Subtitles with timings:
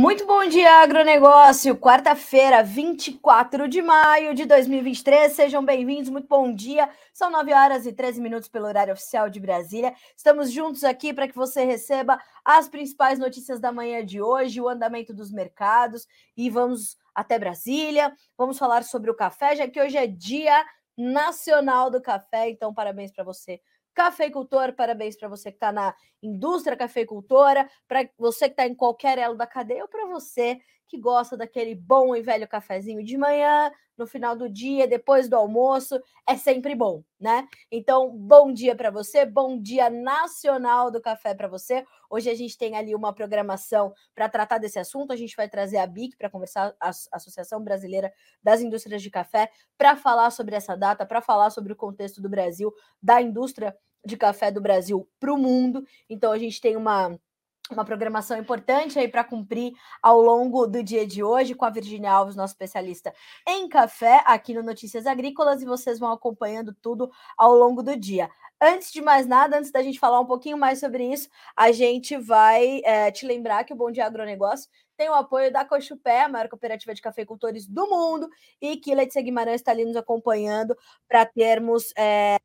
[0.00, 1.76] Muito bom dia, agronegócio.
[1.76, 5.30] Quarta-feira, 24 de maio de 2023.
[5.30, 6.88] Sejam bem-vindos, muito bom dia.
[7.12, 9.92] São 9 horas e 13 minutos pelo horário oficial de Brasília.
[10.16, 14.70] Estamos juntos aqui para que você receba as principais notícias da manhã de hoje, o
[14.70, 18.10] andamento dos mercados e vamos até Brasília.
[18.38, 20.64] Vamos falar sobre o café, já que hoje é Dia
[20.96, 22.48] Nacional do Café.
[22.48, 23.60] Então, parabéns para você
[23.94, 29.18] cafeicultor, parabéns para você que está na indústria cafeicultora, para você que está em qualquer
[29.18, 30.58] elo da cadeia, ou para você
[30.90, 35.36] que gosta daquele bom e velho cafezinho de manhã, no final do dia, depois do
[35.36, 37.46] almoço, é sempre bom, né?
[37.70, 41.84] Então, bom dia para você, bom dia nacional do café para você.
[42.10, 45.12] Hoje a gente tem ali uma programação para tratar desse assunto.
[45.12, 48.12] A gente vai trazer a BIC para conversar, a Associação Brasileira
[48.42, 49.48] das Indústrias de Café,
[49.78, 54.16] para falar sobre essa data, para falar sobre o contexto do Brasil, da indústria de
[54.16, 55.84] café do Brasil para o mundo.
[56.08, 57.16] Então, a gente tem uma
[57.74, 62.12] uma programação importante aí para cumprir ao longo do dia de hoje com a Virginia
[62.12, 63.14] Alves, nossa especialista
[63.46, 68.30] em café, aqui no Notícias Agrícolas, e vocês vão acompanhando tudo ao longo do dia.
[68.60, 72.16] Antes de mais nada, antes da gente falar um pouquinho mais sobre isso, a gente
[72.16, 76.28] vai é, te lembrar que o Bom Dia Agronegócio tem o apoio da Cochupé, a
[76.28, 78.28] maior cooperativa de cafeicultores do mundo,
[78.60, 80.76] e que Letícia Guimarães está ali nos acompanhando
[81.08, 82.36] para termos é,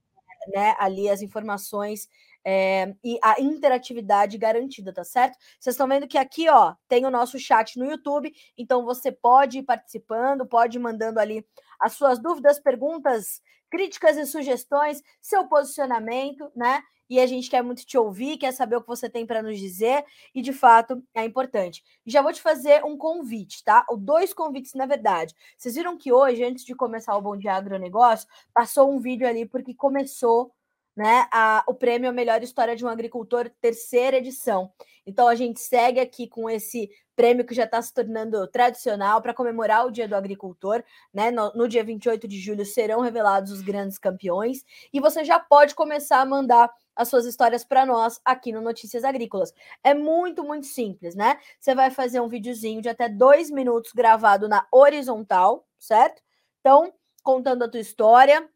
[0.54, 2.08] né, ali as informações
[2.46, 5.36] é, e a interatividade garantida, tá certo?
[5.60, 9.60] Vocês estão vendo que aqui, ó, tem o nosso chat no YouTube, então você pode
[9.60, 11.44] ir participando, pode ir mandando ali
[11.80, 16.84] as suas dúvidas, perguntas, críticas e sugestões, seu posicionamento, né?
[17.10, 19.60] E a gente quer muito te ouvir, quer saber o que você tem para nos
[19.60, 21.84] dizer, e de fato é importante.
[22.06, 23.86] Já vou te fazer um convite, tá?
[23.90, 25.36] Ou dois convites, na verdade.
[25.58, 29.46] Vocês viram que hoje, antes de começar o Bom Dia Agronegócio, passou um vídeo ali
[29.46, 30.52] porque começou
[30.96, 34.72] né, a, o prêmio A Melhor História de um Agricultor, terceira edição.
[35.06, 39.34] Então a gente segue aqui com esse prêmio que já está se tornando tradicional para
[39.34, 41.32] comemorar o Dia do Agricultor, né?
[41.32, 45.76] No, no, dia 28 de julho serão revelados os grandes campeões e você já pode
[45.76, 49.54] começar a mandar as suas histórias para nós aqui no Notícias Agrícolas.
[49.84, 51.38] É muito, muito simples, né?
[51.60, 56.22] Você vai fazer um videozinho de até dois minutos gravado na horizontal, certo?
[56.62, 58.50] Então, contando a tua história,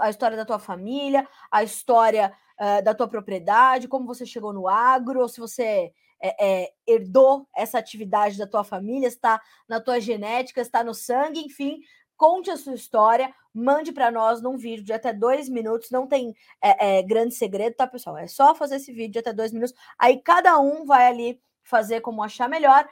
[0.00, 4.68] a, história da tua família, a história uh, da tua propriedade, como você chegou no
[4.68, 10.00] agro, ou se você é, é, herdou essa atividade da tua família, está na tua
[10.00, 11.80] genética, está no sangue, enfim,
[12.16, 16.34] conte a sua história, mande para nós num vídeo de até dois minutos, não tem
[16.60, 18.16] é, grande segredo, tá, pessoal?
[18.16, 22.00] É só fazer esse vídeo de até dois minutos, aí cada um vai ali fazer
[22.00, 22.88] como achar melhor.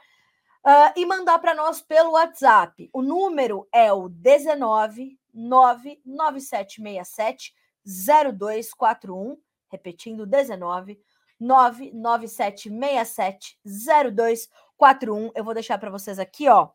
[0.63, 2.87] Uh, e mandar para nós pelo WhatsApp.
[2.93, 7.53] O número é o 19 99767
[7.85, 9.37] 0241,
[9.69, 10.99] repetindo 19
[11.39, 15.31] 99767 0241.
[15.33, 16.69] Eu vou deixar para vocês aqui, ó,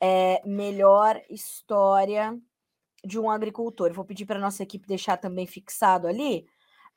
[0.00, 2.36] é, melhor história
[3.04, 3.92] de um agricultor.
[3.92, 6.46] Vou pedir para nossa equipe deixar também fixado ali.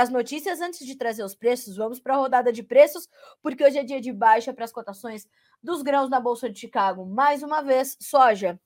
[0.00, 1.76] as notícias antes de trazer os preços.
[1.76, 3.06] Vamos para a rodada de preços,
[3.42, 5.28] porque hoje é dia de baixa para as cotações
[5.62, 7.04] dos grãos na Bolsa de Chicago.
[7.04, 8.58] Mais uma vez, soja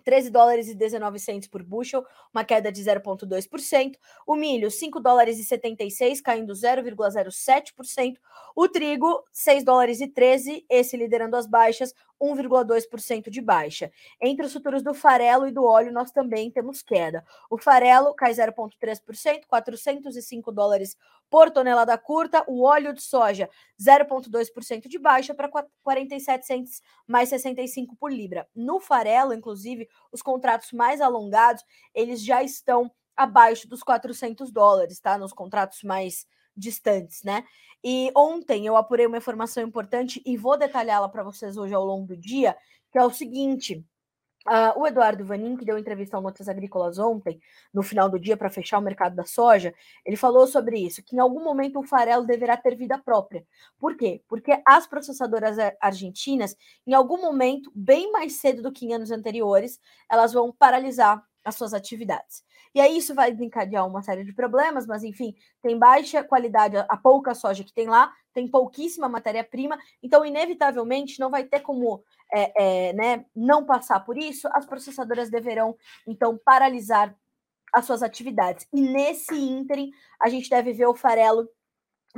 [0.00, 3.96] 13 dólares e 19 centos por bushel, uma queda de 0,2%.
[4.26, 8.16] O milho, 5 dólares e 76, caindo 0,07%.
[8.54, 13.90] O trigo, 6 dólares e 13, esse liderando as baixas, 1,2% de baixa.
[14.20, 17.24] Entre os futuros do farelo e do óleo, nós também temos queda.
[17.50, 20.96] O farelo cai 0,3%, 405 dólares
[21.30, 22.44] por tonelada curta.
[22.46, 23.48] O óleo de soja,
[23.80, 25.50] 0,2% de baixa para
[25.82, 28.48] 47 centos mais 65 por libra.
[28.54, 31.64] No farelo, inclusive, os contratos mais alongados,
[31.94, 35.16] eles já estão abaixo dos 400 dólares, tá?
[35.16, 36.26] Nos contratos mais
[36.56, 37.44] distantes, né?
[37.84, 42.06] E ontem eu apurei uma informação importante e vou detalhá-la para vocês hoje ao longo
[42.06, 42.56] do dia,
[42.90, 43.84] que é o seguinte:
[44.46, 47.40] Uh, o Eduardo Vanin, que deu entrevista ao Notas Agrícolas ontem,
[47.74, 49.74] no final do dia, para fechar o mercado da soja,
[50.04, 53.44] ele falou sobre isso, que em algum momento o farelo deverá ter vida própria.
[53.76, 54.22] Por quê?
[54.28, 59.80] Porque as processadoras argentinas, em algum momento, bem mais cedo do que em anos anteriores,
[60.08, 62.42] elas vão paralisar as suas atividades.
[62.74, 65.32] E aí isso vai desencadear uma série de problemas, mas enfim,
[65.62, 71.30] tem baixa qualidade, a pouca soja que tem lá, tem pouquíssima matéria-prima, então inevitavelmente não
[71.30, 72.02] vai ter como
[72.34, 77.16] é, é, né, não passar por isso, as processadoras deverão então paralisar
[77.72, 78.66] as suas atividades.
[78.72, 81.48] E nesse ínterim, a gente deve ver o farelo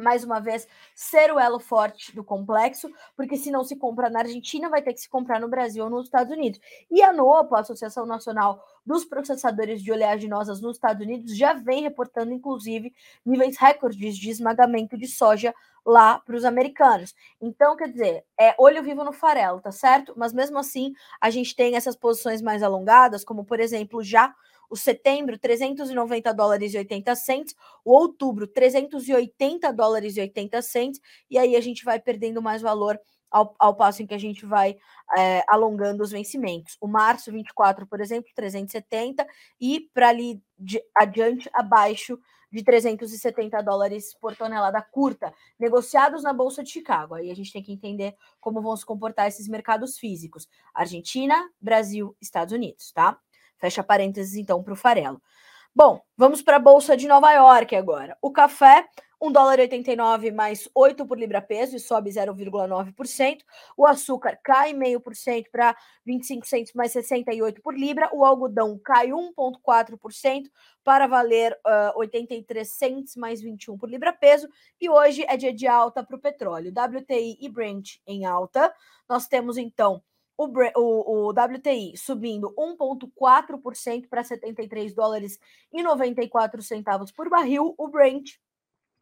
[0.00, 4.21] mais uma vez, ser o elo forte do complexo, porque se não se compra na
[4.21, 6.61] Argentina, vai ter que se comprar no Brasil ou nos Estados Unidos.
[6.91, 11.83] E a NOPA, a Associação Nacional dos Processadores de Oleaginosas nos Estados Unidos, já vem
[11.83, 15.55] reportando, inclusive, níveis recordes de esmagamento de soja
[15.85, 17.15] lá para os americanos.
[17.41, 20.12] Então, quer dizer, é olho vivo no farelo, tá certo?
[20.17, 24.35] Mas mesmo assim, a gente tem essas posições mais alongadas, como por exemplo, já
[24.69, 27.55] o setembro, 390 dólares e 80 cents,
[27.85, 31.00] o outubro, 380 dólares e 80 cents,
[31.31, 32.99] e aí a gente vai perdendo mais valor
[33.31, 34.76] ao, ao passo em que a gente vai
[35.17, 36.76] é, alongando os vencimentos.
[36.81, 39.26] O março 24, por exemplo, 370,
[39.61, 42.19] e para ali de, adiante, abaixo
[42.50, 47.14] de 370 dólares por tonelada curta, negociados na Bolsa de Chicago.
[47.14, 52.17] Aí a gente tem que entender como vão se comportar esses mercados físicos: Argentina, Brasil,
[52.21, 53.19] Estados Unidos, tá?
[53.58, 55.20] Fecha parênteses, então, para o farelo.
[55.75, 58.16] Bom, vamos para a Bolsa de Nova York agora.
[58.20, 58.88] O café,
[59.20, 63.38] 1 dólar 89 mais 8 por libra peso e sobe 0,9%.
[63.76, 68.08] O açúcar cai 0,5% para 25 centos mais 68 por libra.
[68.12, 70.50] O algodão cai 1,4%
[70.82, 74.49] para valer uh, 83 centos mais 21 por libra peso.
[74.81, 76.72] E hoje é dia de alta para o petróleo.
[76.72, 78.72] WTI e Brent em alta.
[79.08, 80.02] Nós temos então
[80.38, 85.38] o, o, o WTI subindo 1,4% para 73 dólares
[85.73, 88.31] e 94 centavos por barril, o Brent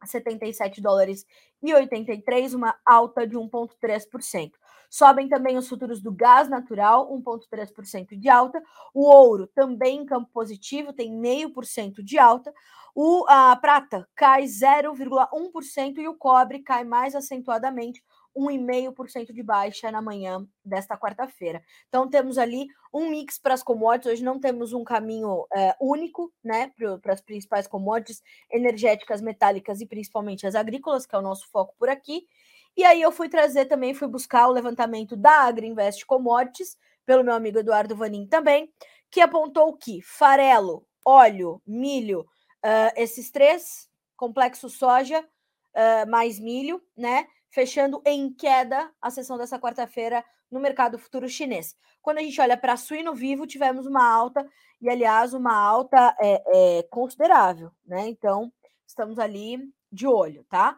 [0.03, 1.25] 77 dólares
[1.61, 4.51] e 83, uma alta de 1,3%.
[4.89, 8.61] Sobem também os futuros do gás natural, 1,3% de alta.
[8.93, 12.53] O ouro também em campo positivo, tem 0,5% de alta.
[12.95, 18.03] O, a prata cai 0,1% e o cobre cai mais acentuadamente,
[18.37, 21.63] 1,5% de baixa na manhã desta quarta-feira.
[21.87, 24.13] Então temos ali um mix para as commodities.
[24.13, 29.85] Hoje não temos um caminho é, único, né, para as principais commodities energéticas, metálicas e
[29.85, 32.27] principalmente as agrícolas, que é o nosso foco por aqui.
[32.75, 37.33] E aí eu fui trazer também, fui buscar o levantamento da Agriinvest Commodities, pelo meu
[37.33, 38.71] amigo Eduardo Vanin também,
[39.09, 47.25] que apontou que farelo, óleo, milho, uh, esses três, complexo soja, uh, mais milho, né?
[47.49, 51.75] Fechando em queda a sessão dessa quarta-feira no mercado futuro chinês.
[52.01, 54.47] Quando a gente olha para suíno vivo, tivemos uma alta,
[54.81, 56.43] e aliás, uma alta é,
[56.79, 58.07] é, considerável, né?
[58.07, 58.51] Então,
[58.85, 59.59] estamos ali
[59.91, 60.77] de olho, tá?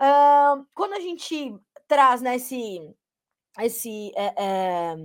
[0.00, 1.54] Uh, quando a gente
[1.88, 2.94] traz né, esse,
[3.60, 4.96] esse, é, é,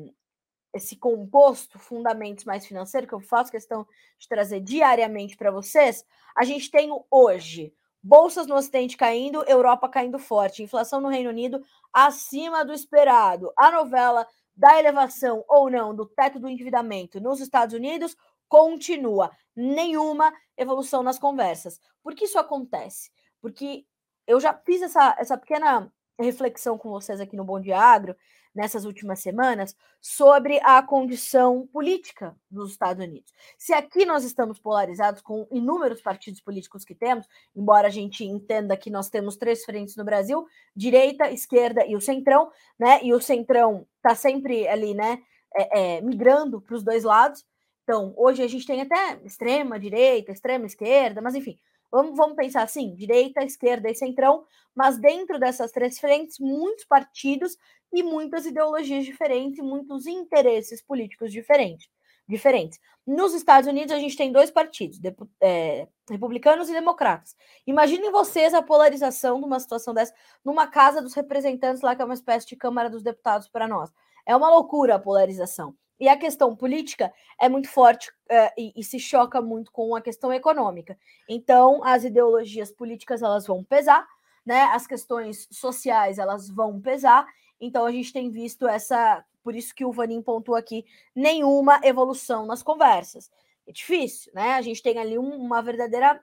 [0.74, 3.88] esse composto fundamentos mais financeiro, que eu faço questão
[4.20, 6.06] de trazer diariamente para vocês,
[6.36, 11.64] a gente tem hoje Bolsas no Ocidente caindo, Europa caindo forte, inflação no Reino Unido
[11.94, 13.54] acima do esperado.
[13.58, 18.16] A novela da elevação ou não do teto do endividamento nos Estados Unidos
[18.50, 19.32] continua.
[19.56, 21.80] Nenhuma evolução nas conversas.
[22.04, 23.10] Por que isso acontece?
[23.42, 23.86] Porque
[24.28, 28.16] eu já fiz essa, essa pequena reflexão com vocês aqui no Bom Dia Agro
[28.54, 33.34] nessas últimas semanas sobre a condição política dos Estados Unidos.
[33.58, 38.78] Se aqui nós estamos polarizados com inúmeros partidos políticos que temos, embora a gente entenda
[38.78, 40.46] que nós temos três frentes no Brasil:
[40.76, 43.00] direita, esquerda e o centrão, né?
[43.04, 45.20] E o centrão está sempre ali, né?
[45.56, 47.46] É, é, migrando para os dois lados.
[47.84, 51.60] Então, hoje a gente tem até extrema direita, extrema esquerda, mas enfim,
[51.94, 54.44] Vamos, vamos pensar assim: direita, esquerda e centrão,
[54.76, 57.56] mas dentro dessas três frentes, muitos partidos
[57.94, 61.88] e muitas ideologias diferentes, muitos interesses políticos diferentes.
[62.28, 62.80] diferentes.
[63.06, 67.36] Nos Estados Unidos, a gente tem dois partidos, de, é, republicanos e democratas.
[67.68, 72.06] Imaginem vocês a polarização de uma situação dessa numa Casa dos Representantes, lá que é
[72.06, 73.92] uma espécie de Câmara dos Deputados para nós.
[74.26, 75.76] É uma loucura a polarização.
[76.04, 80.02] E a questão política é muito forte uh, e, e, se choca muito com a
[80.02, 81.00] questão econômica.
[81.30, 84.06] Então, as ideologias políticas elas vão pesar,
[84.46, 84.64] né?
[84.64, 87.26] As questões sociais elas vão pesar.
[87.58, 92.46] Então, a gente tem visto essa, por isso que o Vanim pontuou aqui, nenhuma evolução
[92.46, 93.32] nas conversas.
[93.66, 94.56] É difícil, né?
[94.56, 96.22] A gente tem ali um, uma verdadeira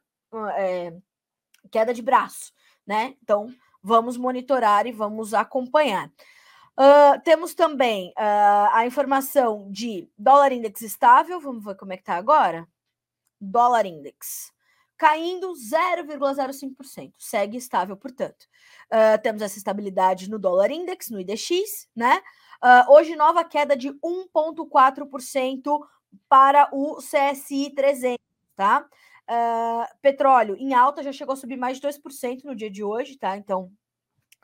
[0.59, 0.93] é,
[1.71, 2.53] queda de braço,
[2.87, 3.15] né?
[3.23, 3.49] Então,
[3.83, 6.13] vamos monitorar e vamos acompanhar.
[7.25, 11.41] Temos também uh, a informação de dólar index estável.
[11.41, 12.67] Vamos ver como é que está agora.
[13.41, 14.53] Dólar index
[14.97, 18.47] caindo 0,05%, segue estável, portanto.
[18.93, 22.21] Uh, temos essa estabilidade no dólar index, no IDX, né?
[22.87, 25.81] hoje, nova queda de 1,4%
[26.29, 28.19] para o CSI 300,
[28.55, 28.87] tá?
[30.03, 33.39] petróleo em alta, já chegou a subir mais de 2% no dia de hoje, tá?
[33.39, 33.73] Então,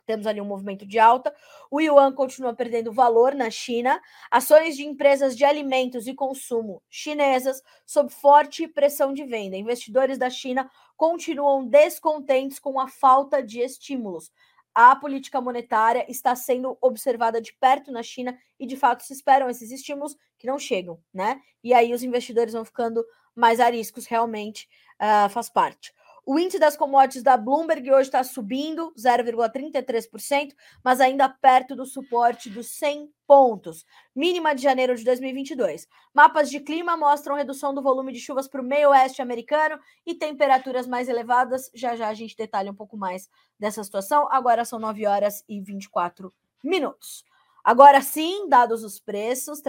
[0.06, 1.34] temos ali um movimento de alta.
[1.70, 4.00] O yuan continua perdendo valor na China.
[4.30, 9.56] Ações de empresas de alimentos e consumo chinesas sob forte pressão de venda.
[9.56, 14.30] Investidores da China continuam descontentes com a falta de estímulos.
[14.74, 19.48] A política monetária está sendo observada de perto na China e, de fato, se esperam
[19.48, 21.40] esses estímulos que não chegam, né?
[21.64, 23.02] E aí os investidores vão ficando
[23.34, 24.68] mais ariscos, realmente
[25.00, 25.94] uh, faz parte.
[26.28, 32.50] O índice das commodities da Bloomberg hoje está subindo 0,33%, mas ainda perto do suporte
[32.50, 35.86] dos 100 pontos, mínima de janeiro de 2022.
[36.12, 40.16] Mapas de clima mostram redução do volume de chuvas para o meio oeste americano e
[40.16, 41.70] temperaturas mais elevadas.
[41.72, 44.26] Já já a gente detalha um pouco mais dessa situação.
[44.28, 47.24] Agora são 9 horas e 24 minutos.
[47.62, 49.62] Agora sim, dados os preços,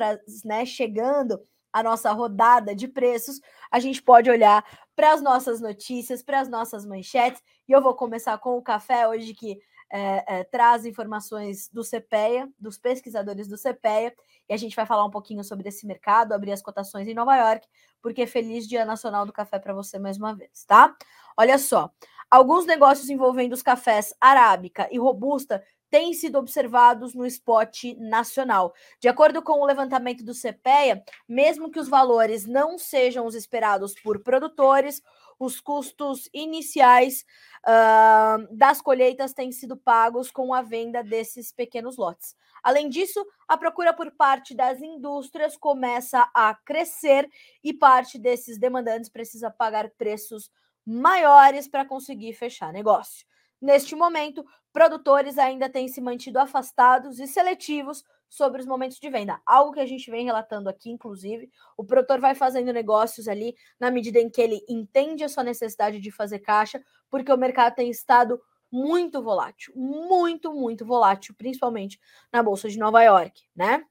[0.44, 1.40] né, chegando
[1.72, 3.40] a nossa rodada de preços,
[3.72, 4.64] a gente pode olhar
[4.96, 7.42] para as nossas notícias, para as nossas manchetes.
[7.68, 9.60] E eu vou começar com o café hoje, que
[9.90, 14.14] é, é, traz informações do CPEA, dos pesquisadores do CPEA,
[14.50, 17.36] e a gente vai falar um pouquinho sobre esse mercado, abrir as cotações em Nova
[17.36, 17.68] York,
[18.02, 20.96] porque feliz Dia Nacional do Café para você mais uma vez, tá?
[21.38, 21.92] Olha só,
[22.30, 28.74] alguns negócios envolvendo os cafés arábica e robusta têm sido observados no spot nacional.
[29.00, 33.94] De acordo com o levantamento do CPEA, mesmo que os valores não sejam os esperados
[34.02, 35.02] por produtores,
[35.40, 37.24] os custos iniciais
[37.64, 42.36] uh, das colheitas têm sido pagos com a venda desses pequenos lotes.
[42.64, 47.30] Além disso, a procura por parte das indústrias começa a crescer
[47.64, 50.52] e parte desses demandantes precisa pagar preços
[50.86, 53.26] maiores para conseguir fechar negócio.
[53.62, 59.40] Neste momento, produtores ainda têm se mantido afastados e seletivos sobre os momentos de venda.
[59.46, 63.90] Algo que a gente vem relatando aqui, inclusive, o produtor vai fazendo negócios ali na
[63.90, 67.90] medida em que ele entende a sua necessidade de fazer caixa, porque o mercado tem
[67.90, 68.40] estado
[68.72, 72.00] muito volátil, muito, muito volátil, principalmente
[72.32, 73.84] na Bolsa de Nova York, né?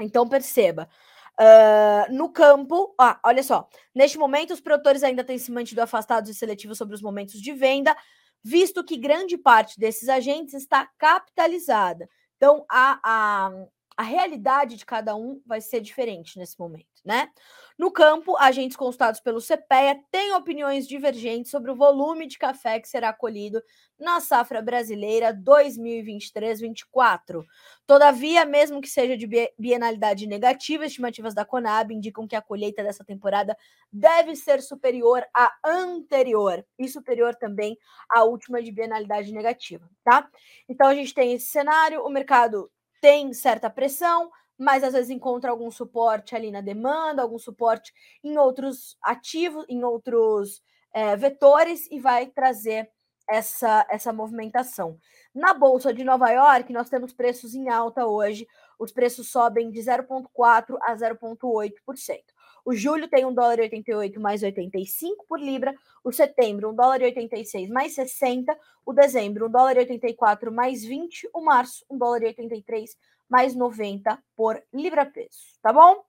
[0.00, 0.88] Então perceba.
[1.40, 6.28] Uh, no campo, ah, olha só, neste momento os produtores ainda têm se mantido afastados
[6.28, 7.96] e seletivos sobre os momentos de venda,
[8.42, 12.08] visto que grande parte desses agentes está capitalizada.
[12.36, 13.50] Então, a, a,
[13.98, 17.28] a realidade de cada um vai ser diferente nesse momento, né?
[17.76, 22.88] No campo, agentes consultados pelo CPEA têm opiniões divergentes sobre o volume de café que
[22.88, 23.60] será colhido
[23.98, 27.44] na safra brasileira 2023-24.
[27.88, 29.28] Todavia, mesmo que seja de
[29.58, 33.58] bienalidade negativa, estimativas da Conab indicam que a colheita dessa temporada
[33.92, 37.76] deve ser superior à anterior e superior também
[38.08, 40.30] à última de bienalidade negativa, tá?
[40.68, 45.50] Então a gente tem esse cenário, o mercado tem certa pressão, mas às vezes encontra
[45.50, 47.92] algum suporte ali na demanda, algum suporte
[48.24, 50.62] em outros ativos, em outros
[50.92, 52.90] é, vetores e vai trazer
[53.28, 54.98] essa, essa movimentação.
[55.34, 59.80] Na Bolsa de Nova York, nós temos preços em alta hoje, os preços sobem de
[59.80, 62.20] 0,4% a 0,8%.
[62.68, 67.00] O julho tem 1 dólar e 88 mais 85 por libra, o setembro 1 dólar
[67.00, 71.96] e 86 mais 60, o dezembro 1 dólar e 84 mais 20, o março 1
[71.96, 72.94] dólar e 83
[73.26, 76.04] mais 90 por libra peso, tá bom?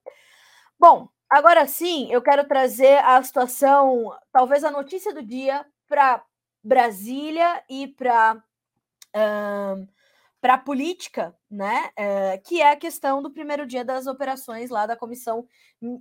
[0.78, 6.22] Bom, agora sim, eu quero trazer a situação, talvez a notícia do dia para
[6.62, 8.36] Brasília e para
[10.40, 14.86] para a política, né, é, que é a questão do primeiro dia das operações lá
[14.86, 15.46] da Comissão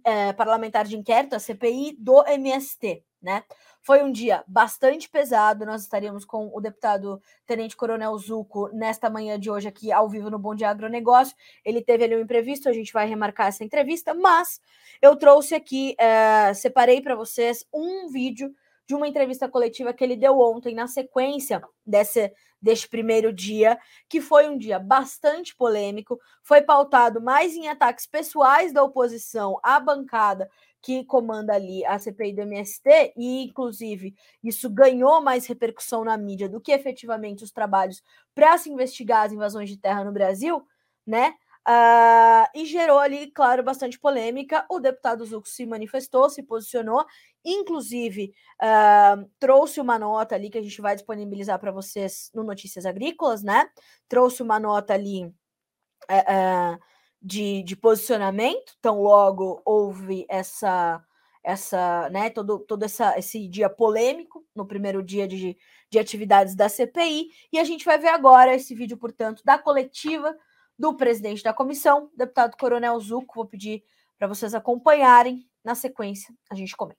[0.05, 3.43] é, Parlamentar de Inquérito, a CPI do MST, né?
[3.81, 9.37] Foi um dia bastante pesado, nós estaríamos com o deputado Tenente Coronel Zuco nesta manhã
[9.37, 12.73] de hoje aqui ao vivo no Bom Dia Agronegócio, ele teve ali um imprevisto, a
[12.73, 14.61] gente vai remarcar essa entrevista, mas
[15.01, 18.53] eu trouxe aqui, é, separei para vocês um vídeo
[18.89, 24.21] de uma entrevista coletiva que ele deu ontem, na sequência desse, deste primeiro dia, que
[24.21, 30.49] foi um dia bastante polêmico, foi pautado mais em ataques pessoais da oposição à bancada
[30.81, 36.47] que comanda ali a CPI do MST, e inclusive isso ganhou mais repercussão na mídia
[36.47, 38.01] do que efetivamente os trabalhos
[38.33, 40.65] para se investigar as invasões de terra no Brasil,
[41.05, 41.33] né?
[41.69, 44.65] Uh, e gerou ali, claro, bastante polêmica.
[44.71, 47.05] O deputado Zuco se manifestou, se posicionou,
[47.45, 52.87] inclusive uh, trouxe uma nota ali que a gente vai disponibilizar para vocês no Notícias
[52.87, 53.69] Agrícolas, né?
[54.07, 56.79] Trouxe uma nota ali uh,
[57.21, 61.03] de, de posicionamento, então logo houve essa
[61.41, 65.57] essa, né, todo, todo essa, esse dia polêmico, no primeiro dia de,
[65.89, 70.35] de atividades da CPI, e a gente vai ver agora esse vídeo, portanto, da coletiva
[70.79, 73.35] do presidente da comissão, deputado Coronel Zuco.
[73.35, 73.83] Vou pedir
[74.17, 75.45] para vocês acompanharem.
[75.63, 76.97] Na sequência, a gente comenta.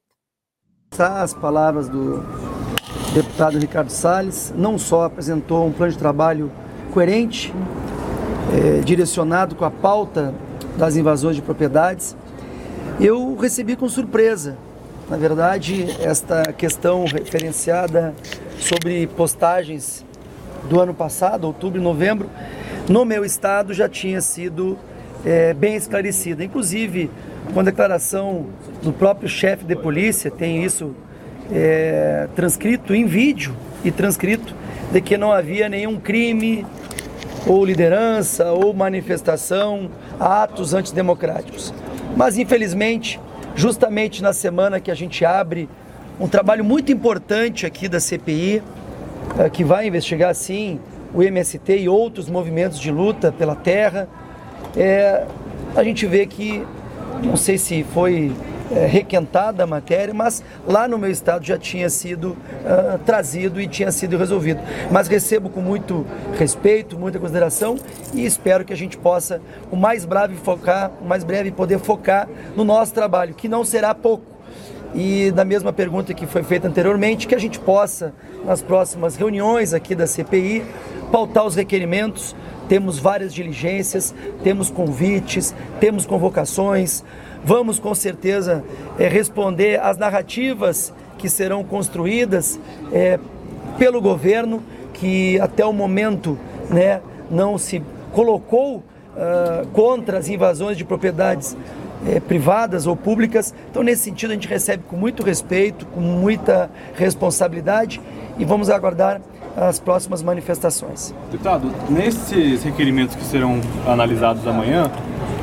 [0.98, 2.18] As palavras do
[3.14, 6.52] deputado Ricardo Salles não só apresentou um plano de trabalho
[6.92, 7.52] coerente,
[8.52, 10.34] é, direcionado com a pauta
[10.76, 12.14] das invasões de propriedades,
[13.00, 14.58] eu recebi com surpresa,
[15.08, 18.14] na verdade, esta questão referenciada
[18.58, 20.04] sobre postagens
[20.68, 22.28] do ano passado, outubro novembro,
[22.88, 24.78] no meu estado já tinha sido
[25.24, 26.44] é, bem esclarecida.
[26.44, 27.10] Inclusive,
[27.52, 28.46] com a declaração
[28.82, 30.94] do próprio chefe de polícia, tem isso
[31.52, 34.54] é, transcrito em vídeo e transcrito,
[34.92, 36.66] de que não havia nenhum crime
[37.46, 41.72] ou liderança ou manifestação, atos antidemocráticos.
[42.16, 43.20] Mas, infelizmente,
[43.54, 45.68] justamente na semana que a gente abre
[46.18, 48.62] um trabalho muito importante aqui da CPI,
[49.52, 50.80] que vai investigar, sim,
[51.14, 54.08] o MST e outros movimentos de luta pela terra,
[54.76, 55.24] é,
[55.74, 56.64] a gente vê que,
[57.22, 58.32] não sei se foi
[58.70, 63.66] é, requentada a matéria, mas lá no meu estado já tinha sido uh, trazido e
[63.66, 64.60] tinha sido resolvido.
[64.90, 66.06] Mas recebo com muito
[66.38, 67.76] respeito, muita consideração
[68.14, 69.40] e espero que a gente possa,
[69.72, 73.92] o mais breve focar, o mais breve poder focar no nosso trabalho, que não será
[73.92, 74.39] pouco.
[74.94, 78.12] E da mesma pergunta que foi feita anteriormente, que a gente possa,
[78.44, 80.64] nas próximas reuniões aqui da CPI,
[81.12, 82.34] pautar os requerimentos.
[82.68, 87.04] Temos várias diligências, temos convites, temos convocações.
[87.44, 88.64] Vamos com certeza
[88.98, 92.58] é, responder às narrativas que serão construídas
[92.92, 93.18] é,
[93.78, 100.84] pelo governo, que até o momento né, não se colocou uh, contra as invasões de
[100.84, 101.56] propriedades
[102.06, 103.54] é, privadas ou públicas.
[103.70, 108.00] Então, nesse sentido, a gente recebe com muito respeito, com muita responsabilidade
[108.38, 109.20] e vamos aguardar
[109.56, 111.14] as próximas manifestações.
[111.30, 114.90] Deputado, nesses requerimentos que serão analisados amanhã,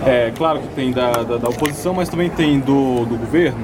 [0.05, 3.59] é claro que tem da, da, da oposição, mas também tem do, do governo?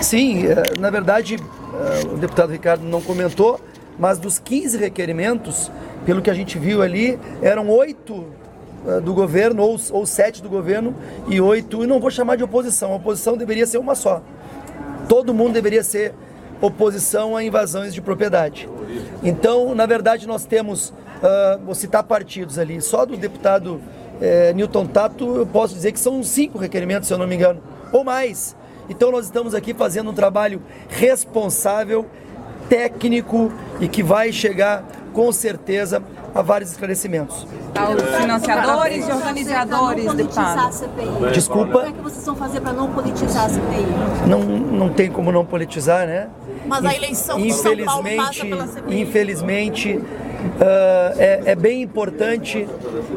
[0.00, 3.60] Sim, é, na verdade, é, o deputado Ricardo não comentou,
[3.98, 5.70] mas dos 15 requerimentos,
[6.04, 8.24] pelo que a gente viu ali, eram oito
[9.02, 10.94] do governo, ou, ou sete do governo,
[11.28, 14.22] e oito, e não vou chamar de oposição, a oposição deveria ser uma só.
[15.08, 16.14] Todo mundo deveria ser
[16.60, 18.68] oposição a invasões de propriedade.
[19.22, 24.86] Então, na verdade, nós temos, uh, vou citar partidos ali, só do deputado uh, Newton
[24.86, 27.60] Tato, eu posso dizer que são cinco requerimentos, se eu não me engano,
[27.92, 28.56] ou mais.
[28.88, 32.06] Então, nós estamos aqui fazendo um trabalho responsável,
[32.68, 36.02] técnico e que vai chegar com certeza
[36.34, 37.46] a vários esclarecimentos.
[37.78, 40.70] Aos financiadores e organizadores, deputado.
[41.32, 41.72] Desculpa.
[41.72, 44.28] Como é que vocês vão fazer para não politizar a CPI?
[44.28, 46.28] Não, não tem como não politizar, né?
[46.66, 49.00] Mas a eleição de São Paulo passa pela CPI.
[49.00, 50.02] Infelizmente, uh,
[51.18, 52.68] é, é, bem importante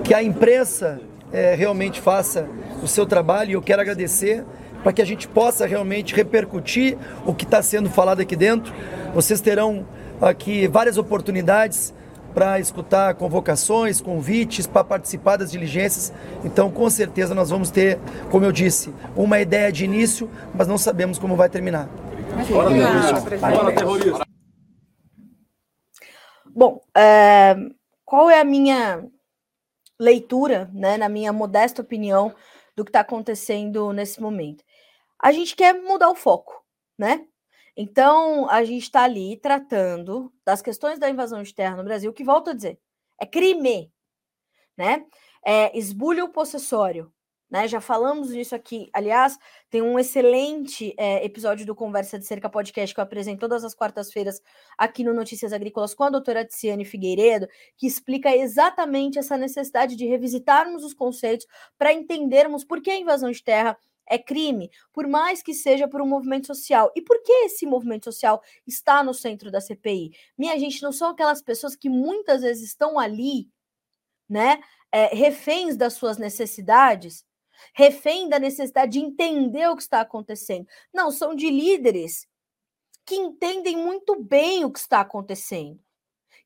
[0.04, 1.00] que a imprensa
[1.32, 2.48] é, realmente faça
[2.82, 4.44] o seu trabalho e eu quero agradecer
[4.86, 6.96] para que a gente possa realmente repercutir
[7.26, 8.72] o que está sendo falado aqui dentro.
[9.16, 9.84] Vocês terão
[10.22, 11.92] aqui várias oportunidades
[12.36, 16.14] para escutar convocações, convites, para participar das diligências.
[16.44, 17.98] Então, com certeza, nós vamos ter,
[18.30, 21.90] como eu disse, uma ideia de início, mas não sabemos como vai terminar.
[26.56, 27.56] Bom, é,
[28.06, 29.04] qual é a minha
[30.00, 32.32] leitura, né, na minha modesta opinião,
[32.76, 34.65] do que está acontecendo nesse momento?
[35.26, 36.64] A gente quer mudar o foco,
[36.96, 37.26] né?
[37.76, 42.24] Então, a gente está ali tratando das questões da invasão de terra no Brasil, que,
[42.24, 42.80] volto a dizer,
[43.20, 43.92] é crime,
[44.78, 45.04] né?
[45.44, 47.12] É esbulho possessório,
[47.50, 47.68] né?
[47.68, 48.88] Já falamos nisso aqui.
[48.94, 49.36] Aliás,
[49.68, 53.74] tem um excelente é, episódio do Conversa de Cerca Podcast que eu apresento todas as
[53.74, 54.40] quartas-feiras
[54.78, 60.06] aqui no Notícias Agrícolas com a doutora Tiziane Figueiredo, que explica exatamente essa necessidade de
[60.06, 61.48] revisitarmos os conceitos
[61.80, 63.76] para entendermos por que a invasão de terra
[64.08, 66.92] é crime, por mais que seja por um movimento social.
[66.96, 70.12] E por que esse movimento social está no centro da CPI?
[70.38, 73.50] Minha gente, não são aquelas pessoas que muitas vezes estão ali,
[74.30, 74.60] né,
[74.92, 77.26] é, reféns das suas necessidades,
[77.74, 80.68] refém da necessidade de entender o que está acontecendo.
[80.94, 82.28] Não, são de líderes
[83.06, 85.85] que entendem muito bem o que está acontecendo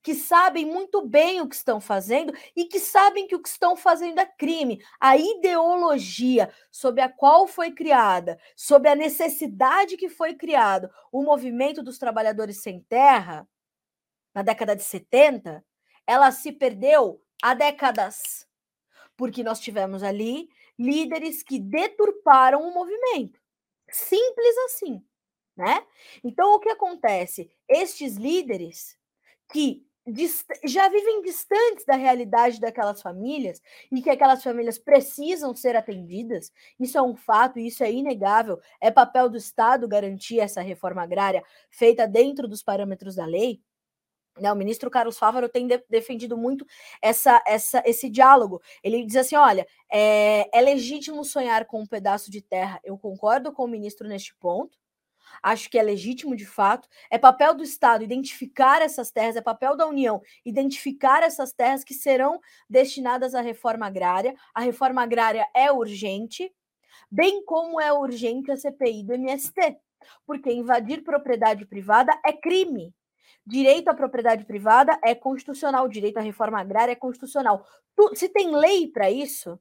[0.02, 3.76] que sabem muito bem o que estão fazendo e que sabem que o que estão
[3.76, 4.82] fazendo é crime.
[5.00, 11.84] A ideologia sob a qual foi criada, sob a necessidade que foi criado o movimento
[11.84, 13.48] dos trabalhadores sem terra,
[14.34, 15.66] na década de 70,
[16.08, 18.48] ela se perdeu há décadas.
[19.18, 23.40] Porque nós tivemos ali líderes que deturparam o movimento.
[23.90, 25.04] Simples assim,
[25.58, 25.86] né?
[26.24, 27.52] Então o que acontece?
[27.68, 28.98] Estes líderes
[29.52, 29.89] que
[30.66, 36.52] já vivem distantes da realidade daquelas famílias e que aquelas famílias precisam ser atendidas.
[36.80, 38.60] Isso é um fato, isso é inegável.
[38.82, 43.62] É papel do Estado garantir essa reforma agrária feita dentro dos parâmetros da lei.
[44.40, 46.66] Né, o ministro Carlos Fávaro tem de defendido muito
[47.02, 48.62] essa, essa, esse diálogo.
[48.84, 52.80] Ele diz assim: olha, é, é legítimo sonhar com um pedaço de terra.
[52.84, 54.78] Eu concordo com o ministro neste ponto.
[55.42, 56.88] Acho que é legítimo de fato.
[57.10, 61.94] É papel do Estado identificar essas terras, é papel da União identificar essas terras que
[61.94, 62.40] serão
[62.70, 64.36] destinadas à reforma agrária.
[64.54, 66.52] A reforma agrária é urgente,
[67.10, 69.78] bem como é urgente a CPI do MST,
[70.26, 72.94] porque invadir propriedade privada é crime.
[73.46, 77.66] Direito à propriedade privada é constitucional, direito à reforma agrária é constitucional.
[78.14, 79.60] Se tem lei para isso,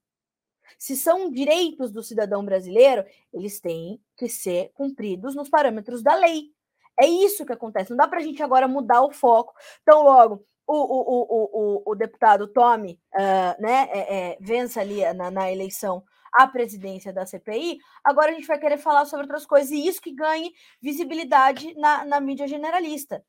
[0.76, 6.52] se são direitos do cidadão brasileiro, eles têm que ser cumpridos nos parâmetros da lei.
[7.00, 7.90] É isso que acontece.
[7.90, 9.54] Não dá para a gente agora mudar o foco.
[9.83, 15.31] Então, logo, o, o, o, o, deputado tome, uh, né, é, é, vença ali na,
[15.31, 19.70] na eleição a presidência da CPI, agora a gente vai querer falar sobre outras coisas,
[19.70, 23.24] e isso que ganhe visibilidade na, na mídia generalista.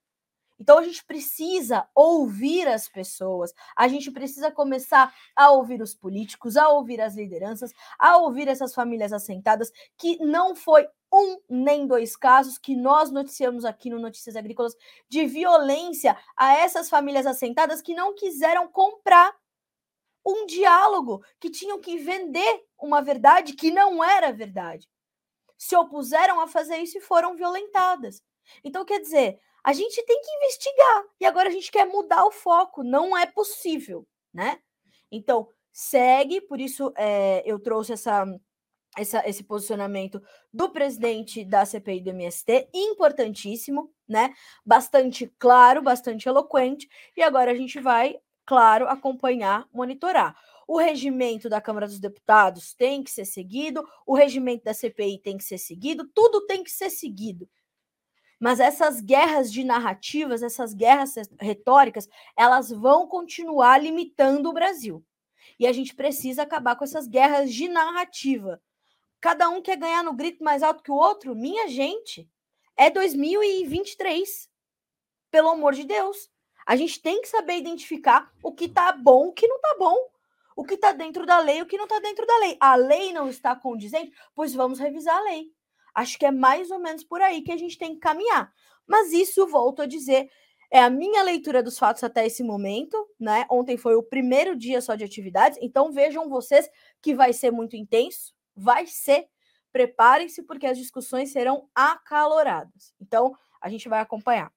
[0.60, 6.58] Então a gente precisa ouvir as pessoas, a gente precisa começar a ouvir os políticos,
[6.58, 12.16] a ouvir as lideranças, a ouvir essas famílias assentadas, que não foi um nem dois
[12.16, 14.76] casos que nós noticiamos aqui no Notícias Agrícolas
[15.08, 19.34] de violência a essas famílias assentadas que não quiseram comprar
[20.26, 24.88] um diálogo, que tinham que vender uma verdade que não era verdade.
[25.58, 28.22] Se opuseram a fazer isso e foram violentadas.
[28.64, 31.04] Então, quer dizer, a gente tem que investigar.
[31.20, 32.84] E agora a gente quer mudar o foco.
[32.84, 34.60] Não é possível, né?
[35.12, 38.26] Então, segue, por isso é, eu trouxe essa,
[38.98, 44.34] essa, esse posicionamento do presidente da CPI do MST, importantíssimo, né?
[44.66, 46.88] Bastante claro, bastante eloquente.
[47.16, 50.36] E agora a gente vai, claro, acompanhar, monitorar.
[50.68, 55.38] O regimento da Câmara dos Deputados tem que ser seguido, o regimento da CPI tem
[55.38, 57.50] que ser seguido, tudo tem que ser seguido.
[58.40, 65.04] Mas essas guerras de narrativas, essas guerras retóricas, elas vão continuar limitando o Brasil.
[65.60, 68.62] E a gente precisa acabar com essas guerras de narrativa.
[69.20, 71.36] Cada um quer ganhar no grito mais alto que o outro?
[71.36, 72.30] Minha gente,
[72.78, 74.50] é 2023.
[75.30, 76.32] Pelo amor de Deus.
[76.66, 79.98] A gente tem que saber identificar o que tá bom, o que não tá bom.
[80.56, 82.58] O que está dentro da lei, o que não está dentro da lei.
[82.60, 85.52] A lei não está condizente, pois vamos revisar a lei.
[86.00, 88.54] Acho que é mais ou menos por aí que a gente tem que caminhar.
[88.88, 90.30] Mas isso, volto a dizer,
[90.72, 93.46] é a minha leitura dos fatos até esse momento, né?
[93.52, 96.70] Ontem foi o primeiro dia só de atividades, então vejam vocês
[97.02, 99.28] que vai ser muito intenso, vai ser.
[99.74, 102.94] Preparem-se porque as discussões serão acaloradas.
[103.02, 104.54] Então, a gente vai acompanhar.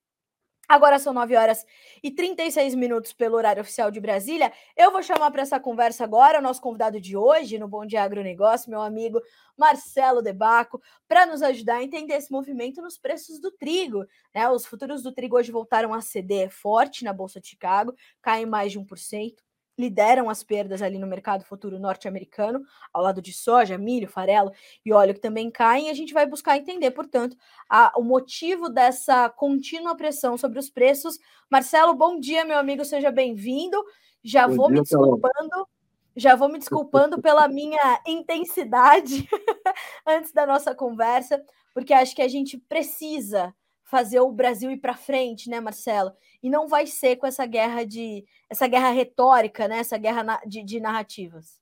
[0.68, 1.66] Agora são 9 horas
[2.02, 4.52] e 36 minutos pelo horário oficial de Brasília.
[4.76, 8.02] Eu vou chamar para essa conversa agora o nosso convidado de hoje no Bom Dia
[8.02, 9.20] Agronegócio, meu amigo
[9.56, 14.06] Marcelo Debaco, para nos ajudar a entender esse movimento nos preços do trigo.
[14.34, 14.48] Né?
[14.48, 18.72] Os futuros do trigo hoje voltaram a ceder forte na Bolsa de Chicago, caem mais
[18.72, 19.34] de 1%
[19.82, 24.52] lideram as perdas ali no mercado futuro norte-americano, ao lado de soja, milho, farelo
[24.86, 27.36] e óleo que também caem, e a gente vai buscar entender, portanto,
[27.68, 31.18] a, o motivo dessa contínua pressão sobre os preços.
[31.50, 33.82] Marcelo, bom dia, meu amigo, seja bem-vindo.
[34.22, 35.68] Já bom vou dia, me desculpando.
[36.14, 39.28] Já vou me desculpando pela minha intensidade
[40.06, 41.42] antes da nossa conversa,
[41.74, 43.52] porque acho que a gente precisa
[43.92, 46.12] fazer o Brasil ir para frente, né, Marcelo?
[46.42, 49.80] E não vai ser com essa guerra de essa guerra retórica, né?
[49.80, 51.60] Essa guerra de, de narrativas.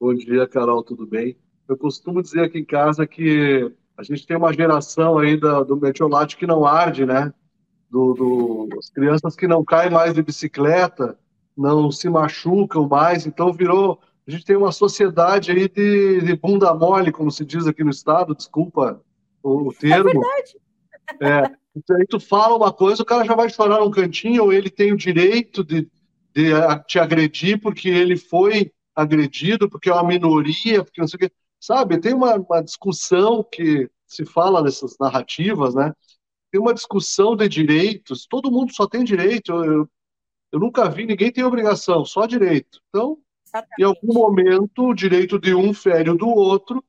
[0.00, 1.36] Bom dia, Carol, tudo bem?
[1.68, 5.76] Eu costumo dizer aqui em casa que a gente tem uma geração aí do, do
[5.76, 7.30] metiolate que não arde, né?
[7.90, 11.18] Do, do, as crianças que não caem mais de bicicleta,
[11.54, 14.00] não se machucam mais, então virou.
[14.26, 17.90] A gente tem uma sociedade aí de, de bunda mole, como se diz aqui no
[17.90, 19.02] estado, desculpa
[19.42, 20.08] o, o termo.
[20.08, 20.65] É verdade.
[21.20, 24.52] É, então, aí tu fala uma coisa, o cara já vai chorar num cantinho, ou
[24.52, 25.82] ele tem o direito de,
[26.34, 26.50] de
[26.86, 31.32] te agredir porque ele foi agredido, porque é uma minoria, porque não sei o quê.
[31.60, 35.92] Sabe, tem uma, uma discussão que se fala dessas narrativas, né?
[36.56, 39.88] tem uma discussão de direitos, todo mundo só tem direito, eu,
[40.52, 42.80] eu nunca vi ninguém tem obrigação, só direito.
[42.88, 43.74] Então, Exatamente.
[43.78, 46.82] em algum momento, o direito de um fere o do outro,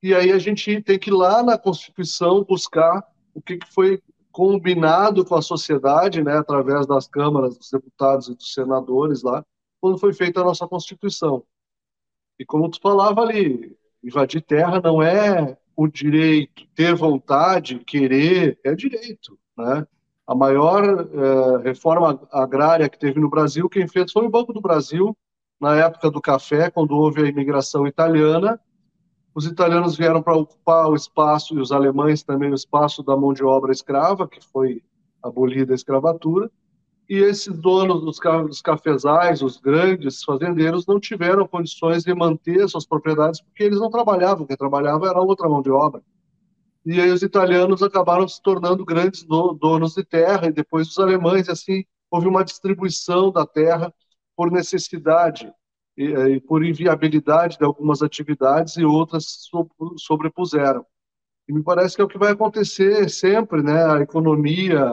[0.00, 3.04] e aí a gente tem que ir lá na Constituição buscar
[3.38, 8.52] o que, foi combinado com a sociedade, né, através das câmaras dos deputados e dos
[8.52, 9.44] senadores lá,
[9.80, 11.42] quando foi feita a nossa Constituição.
[12.38, 18.74] E como tu falava ali, invadir terra não é o direito, ter vontade, querer, é
[18.74, 19.86] direito, né?
[20.26, 24.60] A maior eh, reforma agrária que teve no Brasil, quem fez foi o Banco do
[24.60, 25.16] Brasil,
[25.60, 28.60] na época do café, quando houve a imigração italiana,
[29.38, 33.32] os italianos vieram para ocupar o espaço, e os alemães também, o espaço da mão
[33.32, 34.82] de obra escrava, que foi
[35.22, 36.50] abolida a escravatura,
[37.08, 42.84] e esses donos dos, dos cafezais, os grandes fazendeiros, não tiveram condições de manter suas
[42.84, 46.02] propriedades, porque eles não trabalhavam, quem trabalhava era outra mão de obra.
[46.84, 51.48] E aí os italianos acabaram se tornando grandes donos de terra, e depois os alemães,
[51.48, 53.94] assim, houve uma distribuição da terra
[54.36, 55.48] por necessidade
[55.98, 59.48] e, e por inviabilidade de algumas atividades e outras
[59.96, 60.86] sobrepuseram.
[61.48, 63.84] E me parece que é o que vai acontecer sempre, né?
[63.84, 64.86] A economia,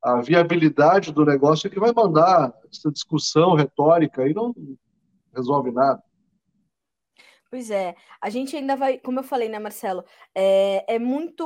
[0.00, 4.54] a viabilidade do negócio é que vai mandar essa discussão retórica e não
[5.34, 6.00] resolve nada.
[7.50, 10.04] Pois é, a gente ainda vai, como eu falei, né, Marcelo,
[10.34, 11.44] é, é muito.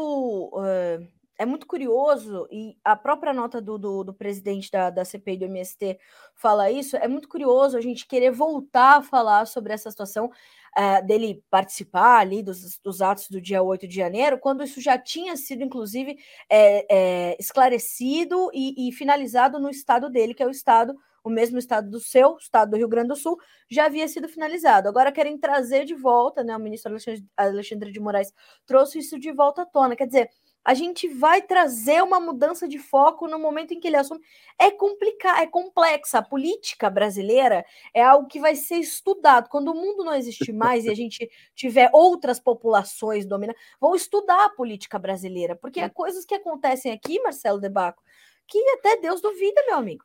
[0.53, 5.39] Uh é muito curioso, e a própria nota do, do, do, presidente da, da CPI
[5.39, 5.99] do MST
[6.35, 11.07] fala isso, é muito curioso a gente querer voltar a falar sobre essa situação uh,
[11.07, 15.35] dele participar ali dos, dos, atos do dia 8 de janeiro, quando isso já tinha
[15.35, 20.95] sido, inclusive, é, é, esclarecido e, e finalizado no estado dele, que é o estado
[21.23, 23.39] o mesmo estado do seu, estado do Rio Grande do Sul,
[23.71, 24.89] já havia sido finalizado.
[24.89, 26.57] Agora querem trazer de volta, né?
[26.57, 26.95] O ministro
[27.37, 28.33] Alexandre de Moraes
[28.65, 29.95] trouxe isso de volta à tona.
[29.95, 30.31] Quer dizer,
[30.65, 34.21] a gente vai trazer uma mudança de foco no momento em que ele assume.
[34.59, 36.19] É complicado, é complexa.
[36.19, 39.49] A política brasileira é algo que vai ser estudado.
[39.49, 44.45] Quando o mundo não existir mais e a gente tiver outras populações dominando, vão estudar
[44.45, 48.03] a política brasileira, porque há coisas que acontecem aqui, Marcelo Debaco,
[48.47, 50.05] que até Deus duvida, meu amigo.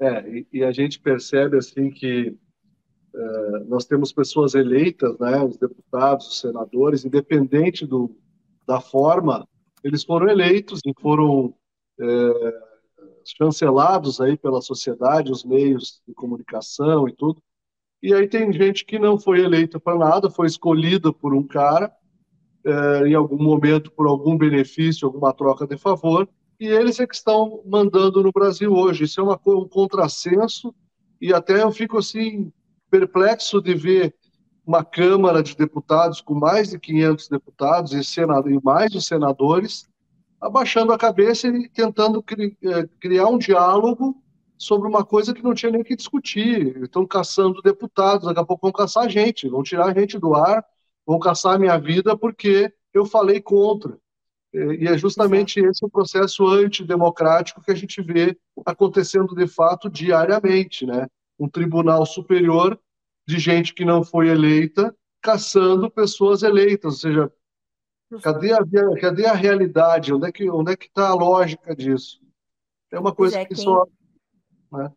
[0.00, 2.36] É, e, e a gente percebe assim que
[3.14, 8.14] é, nós temos pessoas eleitas, né, os deputados, os senadores, independente do
[8.66, 9.46] da forma,
[9.82, 11.54] eles foram eleitos e foram
[12.00, 12.52] é,
[13.24, 17.42] chancelados aí pela sociedade, os meios de comunicação e tudo.
[18.02, 21.92] E aí tem gente que não foi eleita para nada, foi escolhida por um cara,
[22.64, 27.14] é, em algum momento por algum benefício, alguma troca de favor, e eles é que
[27.14, 29.04] estão mandando no Brasil hoje.
[29.04, 30.74] Isso é uma, um contrassenso,
[31.20, 32.52] e até eu fico assim
[32.90, 34.14] perplexo de ver
[34.70, 39.90] uma Câmara de Deputados com mais de 500 deputados e, senado, e mais de senadores,
[40.40, 44.22] abaixando a cabeça e tentando cri, é, criar um diálogo
[44.56, 46.84] sobre uma coisa que não tinha nem que discutir.
[46.84, 50.36] Estão caçando deputados, daqui a pouco vão caçar a gente, vão tirar a gente do
[50.36, 50.64] ar,
[51.04, 53.98] vão caçar a minha vida porque eu falei contra.
[54.54, 60.86] E é justamente esse o processo antidemocrático que a gente vê acontecendo de fato diariamente,
[60.86, 61.08] né?
[61.40, 62.78] Um tribunal superior
[63.30, 67.32] de gente que não foi eleita caçando pessoas eleitas, ou seja,
[68.22, 68.58] cadê a,
[69.00, 70.12] cadê a realidade?
[70.12, 72.20] Onde é que onde é que está a lógica disso?
[72.90, 73.64] É uma coisa é, que quem...
[73.64, 73.86] só
[74.72, 74.90] né?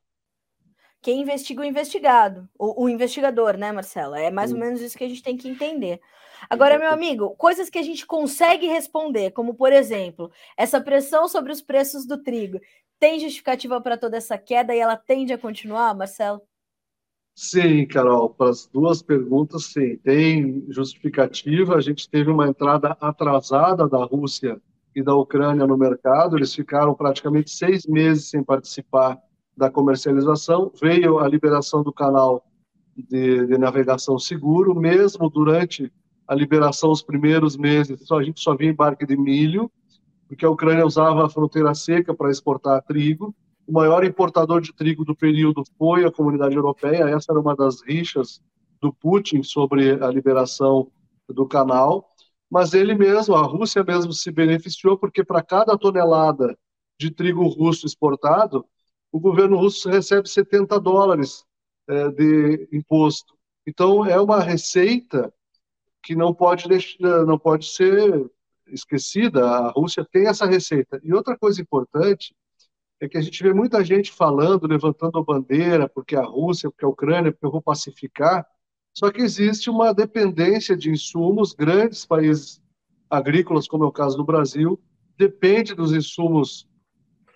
[1.01, 4.19] quem investiga o investigado, o, o, investigador, né, Marcela?
[4.19, 5.99] É mais ou menos isso que a gente tem que entender.
[6.49, 11.51] Agora, meu amigo, coisas que a gente consegue responder, como por exemplo, essa pressão sobre
[11.51, 12.59] os preços do trigo,
[12.99, 16.41] tem justificativa para toda essa queda e ela tende a continuar, Marcelo?
[17.35, 21.75] Sim, Carol, para as duas perguntas, sim, tem justificativa.
[21.75, 24.61] A gente teve uma entrada atrasada da Rússia
[24.95, 29.17] e da Ucrânia no mercado, eles ficaram praticamente seis meses sem participar
[29.57, 30.71] da comercialização.
[30.79, 32.45] Veio a liberação do canal
[32.95, 35.91] de, de navegação seguro, mesmo durante
[36.27, 39.71] a liberação, os primeiros meses, a gente só via embarque de milho,
[40.27, 43.35] porque a Ucrânia usava a fronteira seca para exportar trigo
[43.67, 47.10] o maior importador de trigo do período foi a comunidade europeia.
[47.10, 48.41] Essa era uma das rixas
[48.82, 50.91] do Putin sobre a liberação
[51.30, 52.10] do canal.
[52.49, 56.58] Mas ele mesmo, a Rússia mesmo, se beneficiou, porque para cada tonelada
[56.99, 58.65] de trigo russo exportado,
[59.12, 61.45] o governo russo recebe 70 dólares
[61.88, 63.34] é, de imposto.
[63.65, 65.34] Então, é uma receita
[66.04, 68.30] que não pode, deixar, não pode ser
[68.67, 69.47] esquecida.
[69.47, 70.99] A Rússia tem essa receita.
[71.04, 72.36] E outra coisa importante
[73.05, 76.85] é que a gente vê muita gente falando, levantando a bandeira, porque a Rússia, porque
[76.85, 78.47] a Ucrânia, porque eu vou pacificar,
[78.93, 82.61] só que existe uma dependência de insumos, grandes países
[83.09, 84.79] agrícolas, como é o caso do Brasil,
[85.17, 86.67] depende dos insumos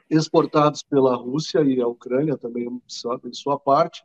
[0.09, 4.03] exportados pela Rússia e a Ucrânia também em sua parte,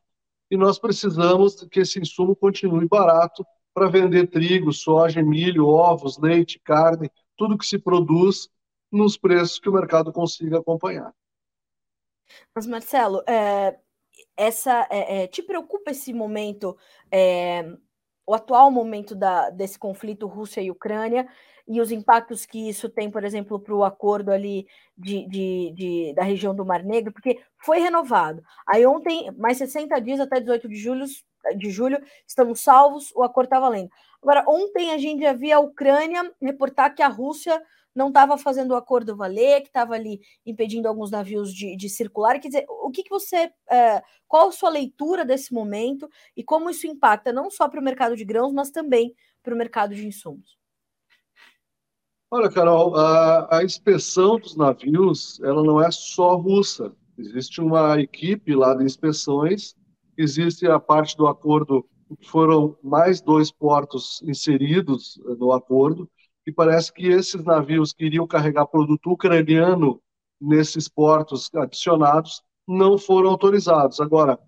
[0.50, 6.60] e nós precisamos que esse insumo continue barato para vender trigo, soja, milho, ovos, leite,
[6.62, 8.48] carne, tudo que se produz
[8.90, 11.12] nos preços que o mercado consiga acompanhar.
[12.54, 13.76] Mas, Marcelo, é,
[14.36, 16.76] essa, é, é, te preocupa esse momento,
[17.10, 17.64] é,
[18.26, 21.28] o atual momento da, desse conflito Rússia e Ucrânia
[21.66, 24.66] e os impactos que isso tem, por exemplo, para o acordo ali
[24.96, 28.42] de, de, de, da região do Mar Negro, porque foi renovado.
[28.66, 31.04] Aí ontem, mais 60 dias até 18 de julho,
[31.56, 33.90] de julho estamos salvos, o acordo está valendo.
[34.22, 37.60] Agora, ontem a gente já via a Ucrânia reportar que a Rússia
[37.94, 42.38] não estava fazendo o acordo valer, que estava ali impedindo alguns navios de, de, circular.
[42.40, 43.52] Quer dizer, o que, que você.
[43.70, 47.84] É, qual a sua leitura desse momento e como isso impacta não só para o
[47.84, 50.56] mercado de grãos, mas também para o mercado de insumos?
[52.30, 56.94] Olha, Carol, a, a inspeção dos navios ela não é só russa.
[57.18, 59.76] Existe uma equipe lá de inspeções,
[60.16, 61.86] existe a parte do acordo,
[62.22, 66.10] foram mais dois portos inseridos no acordo,
[66.46, 70.00] e parece que esses navios que iriam carregar produto ucraniano
[70.40, 74.00] nesses portos adicionados não foram autorizados.
[74.00, 74.38] Agora,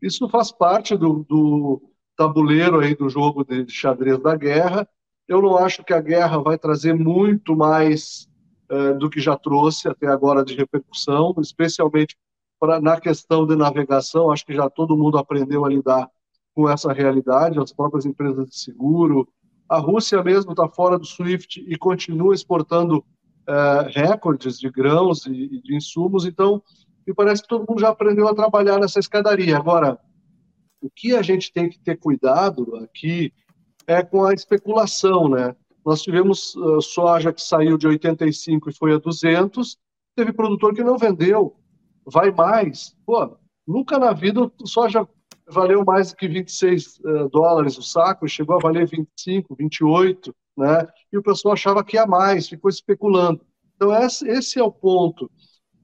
[0.00, 1.82] isso faz parte do, do
[2.16, 4.88] tabuleiro aí do jogo de xadrez da guerra.
[5.26, 8.28] Eu não acho que a guerra vai trazer muito mais
[8.70, 12.16] uh, do que já trouxe até agora de repercussão, especialmente
[12.60, 14.30] pra, na questão de navegação.
[14.30, 16.08] Acho que já todo mundo aprendeu a lidar
[16.54, 19.26] com essa realidade, as próprias empresas de seguro,
[19.72, 23.02] a Rússia mesmo está fora do SWIFT e continua exportando
[23.48, 26.26] é, recordes de grãos e, de insumos.
[26.26, 26.62] Então,
[27.06, 29.56] me parece que todo mundo já aprendeu a trabalhar nessa escadaria.
[29.56, 29.98] Agora,
[30.78, 33.32] o que a gente tem que ter cuidado aqui
[33.86, 35.56] é com a especulação, né?
[35.86, 39.78] Nós tivemos uh, soja que saiu de 85 e foi a 200,
[40.14, 41.56] teve produtor que não vendeu,
[42.04, 42.94] vai mais.
[43.06, 45.08] Pô, nunca na vida soja
[45.52, 50.34] valeu mais do que 26 uh, eh, dólares o saco, chegou a valer 25, 28,
[50.56, 50.86] né?
[51.12, 53.40] E o pessoal achava que ia mais, ficou especulando.
[53.76, 55.30] Então, esse é o ponto.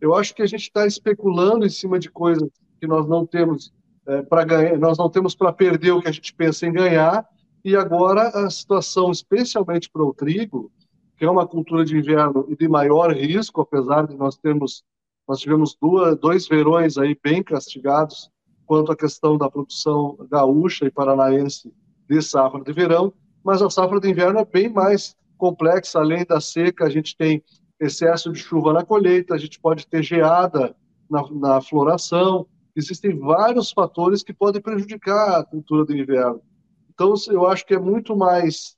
[0.00, 2.48] Eu acho que a gente está especulando em cima de coisas
[2.80, 3.72] que nós não temos
[4.06, 7.26] é, para ganhar, nós não temos para perder o que a gente pensa em ganhar.
[7.64, 10.70] E agora a situação, especialmente para o trigo,
[11.16, 14.84] que é uma cultura de inverno e de maior risco, apesar de nós termos
[15.28, 18.30] nós tivemos duas, dois verões aí bem castigados
[18.68, 21.72] quanto à questão da produção gaúcha e paranaense
[22.06, 26.38] de safra de verão, mas a safra de inverno é bem mais complexa, além da
[26.38, 27.42] seca, a gente tem
[27.80, 30.76] excesso de chuva na colheita, a gente pode ter geada
[31.08, 36.42] na, na floração, existem vários fatores que podem prejudicar a cultura do inverno.
[36.90, 38.76] Então, eu acho que é muito mais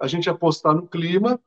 [0.00, 1.38] a gente apostar no clima.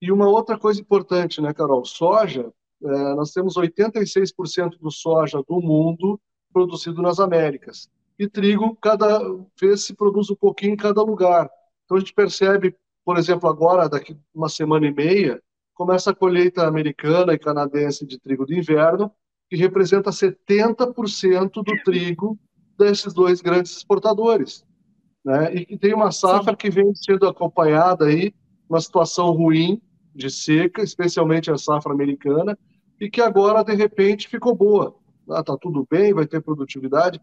[0.00, 1.84] E uma outra coisa importante, né, Carol?
[1.84, 6.18] Soja, é, nós temos 86% do soja do mundo
[6.58, 7.88] produzido nas Américas.
[8.18, 9.20] E trigo, cada
[9.60, 11.48] vez se produz um pouquinho em cada lugar.
[11.84, 15.40] Então a gente percebe, por exemplo, agora, daqui uma semana e meia,
[15.72, 19.08] começa a colheita americana e canadense de trigo de inverno,
[19.48, 22.36] que representa 70% do trigo
[22.76, 24.66] desses dois grandes exportadores.
[25.24, 25.54] Né?
[25.54, 26.56] E que tem uma safra Sim.
[26.56, 28.34] que vem sendo acompanhada aí,
[28.68, 29.80] uma situação ruim
[30.12, 32.58] de seca, especialmente a safra americana,
[33.00, 34.97] e que agora, de repente, ficou boa
[35.30, 37.20] ah, tá tudo bem, vai ter produtividade.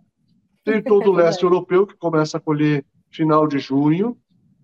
[0.63, 4.17] Tem todo o leste europeu que começa a colher final de junho,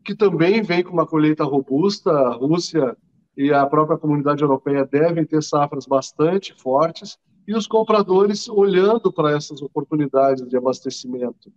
[0.04, 2.12] que também vem com uma colheita robusta.
[2.12, 2.97] A Rússia
[3.38, 9.32] e a própria comunidade europeia devem ter safras bastante fortes e os compradores olhando para
[9.32, 11.51] essas oportunidades de abastecimento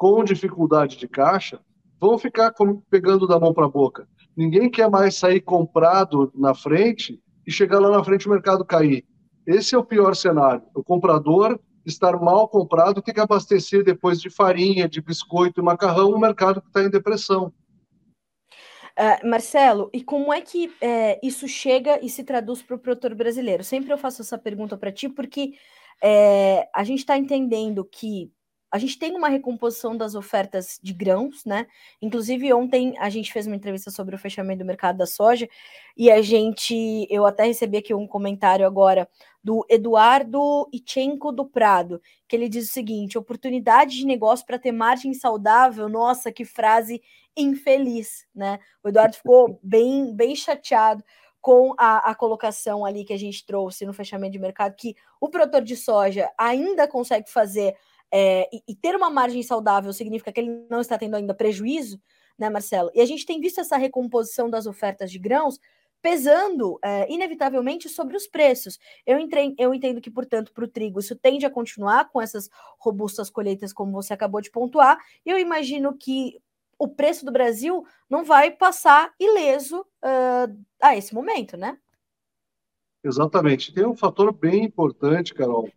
[0.00, 1.60] com dificuldade de caixa
[2.00, 2.54] vão ficar
[2.88, 4.08] pegando da mão para a boca.
[4.34, 9.04] Ninguém quer mais sair comprado na frente e chegar lá na frente o mercado cair.
[9.50, 10.62] Esse é o pior cenário.
[10.74, 16.12] O comprador estar mal comprado tem que abastecer depois de farinha, de biscoito e macarrão,
[16.12, 17.52] um mercado que está em depressão.
[18.96, 23.14] Uh, Marcelo, e como é que é, isso chega e se traduz para o produtor
[23.14, 23.64] brasileiro?
[23.64, 25.54] Sempre eu faço essa pergunta para ti, porque
[26.02, 28.30] é, a gente está entendendo que
[28.70, 31.66] a gente tem uma recomposição das ofertas de grãos, né?
[32.00, 35.48] Inclusive, ontem a gente fez uma entrevista sobre o fechamento do mercado da soja
[35.96, 39.08] e a gente, eu até recebi aqui um comentário agora
[39.42, 44.72] do Eduardo Ichenko do Prado, que ele diz o seguinte: oportunidade de negócio para ter
[44.72, 45.88] margem saudável.
[45.88, 47.02] Nossa, que frase
[47.36, 48.60] infeliz, né?
[48.84, 51.02] O Eduardo ficou bem, bem chateado
[51.40, 55.28] com a, a, colocação ali que a gente trouxe no fechamento de mercado, que o
[55.28, 57.74] produtor de soja ainda consegue fazer
[58.12, 62.00] é, e, e, ter uma margem saudável significa que ele não está tendo ainda prejuízo,
[62.38, 62.90] né, Marcelo?
[62.94, 65.58] E a gente tem visto essa recomposição das ofertas de grãos
[66.02, 68.78] pesando é, inevitavelmente sobre os preços.
[69.06, 72.48] Eu, entrei, eu entendo que, portanto, para o trigo isso tende a continuar com essas
[72.78, 76.40] robustas colheitas, como você acabou de pontuar, e eu imagino que
[76.78, 81.78] o preço do Brasil não vai passar ileso uh, a esse momento, né?
[83.04, 83.72] Exatamente.
[83.72, 85.68] Tem um fator bem importante, Carol.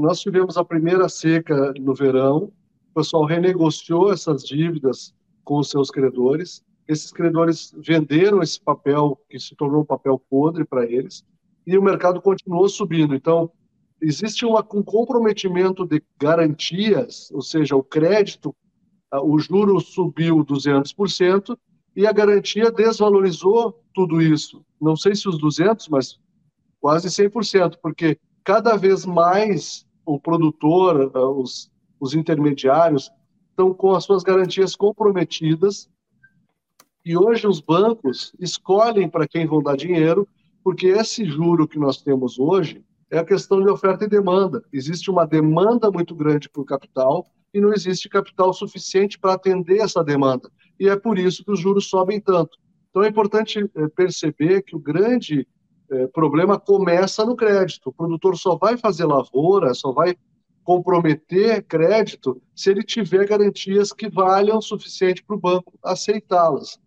[0.00, 2.50] Nós tivemos a primeira seca no verão,
[2.90, 9.38] o pessoal renegociou essas dívidas com os seus credores, esses credores venderam esse papel, que
[9.38, 11.22] se tornou um papel podre para eles,
[11.66, 13.14] e o mercado continuou subindo.
[13.14, 13.52] Então,
[14.00, 18.56] existe uma, um comprometimento de garantias, ou seja, o crédito,
[19.12, 21.58] o juro subiu 200%
[21.94, 24.64] e a garantia desvalorizou tudo isso.
[24.80, 26.18] Não sei se os 200, mas
[26.80, 33.10] quase 100%, porque cada vez mais o produtor, os, os intermediários,
[33.50, 35.88] estão com as suas garantias comprometidas
[37.04, 40.28] e hoje os bancos escolhem para quem vão dar dinheiro,
[40.62, 44.62] porque esse juro que nós temos hoje é a questão de oferta e demanda.
[44.72, 50.04] Existe uma demanda muito grande por capital e não existe capital suficiente para atender essa
[50.04, 50.50] demanda.
[50.78, 52.58] E é por isso que os juros sobem tanto.
[52.90, 55.46] Então é importante eh, perceber que o grande
[55.90, 57.88] eh, problema começa no crédito.
[57.88, 60.16] O produtor só vai fazer lavoura, só vai
[60.62, 66.78] comprometer crédito se ele tiver garantias que valham o suficiente para o banco aceitá-las.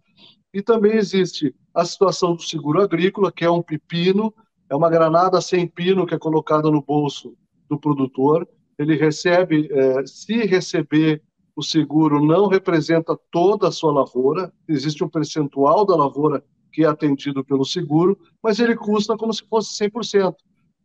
[0.53, 4.33] E também existe a situação do seguro agrícola, que é um pepino,
[4.69, 7.35] é uma granada sem pino que é colocada no bolso
[7.69, 8.47] do produtor.
[8.77, 11.21] Ele recebe, é, se receber
[11.55, 16.43] o seguro, não representa toda a sua lavoura, existe um percentual da lavoura
[16.73, 20.35] que é atendido pelo seguro, mas ele custa como se fosse 100%.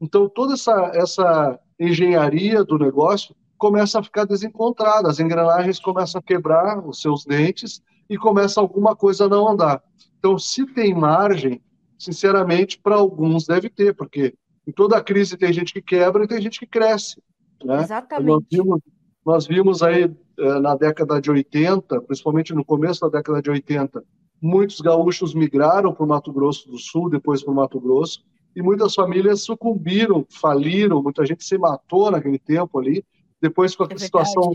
[0.01, 6.23] Então, toda essa, essa engenharia do negócio começa a ficar desencontrada, as engrenagens começam a
[6.23, 9.83] quebrar os seus dentes e começa alguma coisa a não andar.
[10.19, 11.61] Então, se tem margem,
[11.99, 14.35] sinceramente, para alguns deve ter, porque
[14.67, 17.21] em toda crise tem gente que quebra e tem gente que cresce.
[17.65, 17.81] Né?
[17.83, 18.27] Exatamente.
[18.29, 18.81] Nós vimos,
[19.25, 20.05] nós vimos aí
[20.39, 24.05] eh, na década de 80, principalmente no começo da década de 80,
[24.41, 28.25] muitos gaúchos migraram para o Mato Grosso do Sul, depois para o Mato Grosso,
[28.55, 33.05] e muitas famílias sucumbiram, faliram, muita gente se matou naquele tempo ali,
[33.41, 34.53] depois com a é situação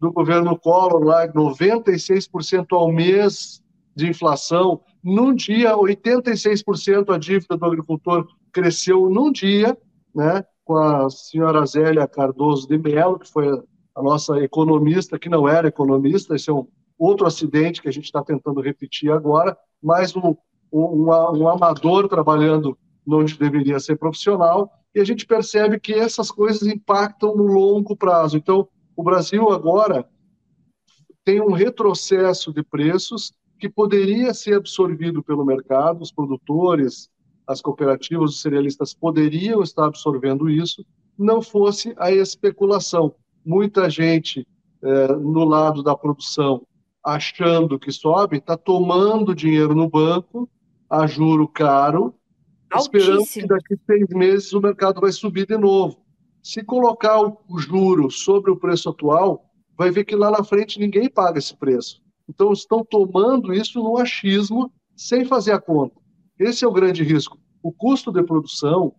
[0.00, 3.62] do governo Collor, lá 96% ao mês
[3.94, 4.80] de inflação.
[5.02, 9.76] Num dia, 86% a dívida do agricultor cresceu num dia,
[10.14, 13.48] né, com a senhora Zélia Cardoso de Mello, que foi
[13.94, 16.66] a nossa economista, que não era economista, esse é um
[16.98, 20.34] outro acidente que a gente está tentando repetir agora, mais um,
[20.72, 22.76] um, um amador trabalhando
[23.06, 28.36] onde deveria ser profissional, e a gente percebe que essas coisas impactam no longo prazo.
[28.36, 30.06] Então, o Brasil agora
[31.24, 37.08] tem um retrocesso de preços que poderia ser absorvido pelo mercado, os produtores,
[37.46, 40.84] as cooperativas, os cerealistas poderiam estar absorvendo isso,
[41.18, 43.14] não fosse a especulação.
[43.44, 44.46] Muita gente
[44.82, 46.62] é, no lado da produção
[47.14, 50.48] achando que sobe, está tomando dinheiro no banco
[50.90, 52.14] a juro caro,
[52.70, 52.98] Altíssimo.
[52.98, 56.02] esperando que daqui a seis meses o mercado vai subir de novo.
[56.42, 59.44] Se colocar o juro sobre o preço atual,
[59.76, 62.02] vai ver que lá na frente ninguém paga esse preço.
[62.28, 65.96] Então estão tomando isso no achismo sem fazer a conta.
[66.38, 67.38] Esse é o grande risco.
[67.62, 68.94] O custo de produção,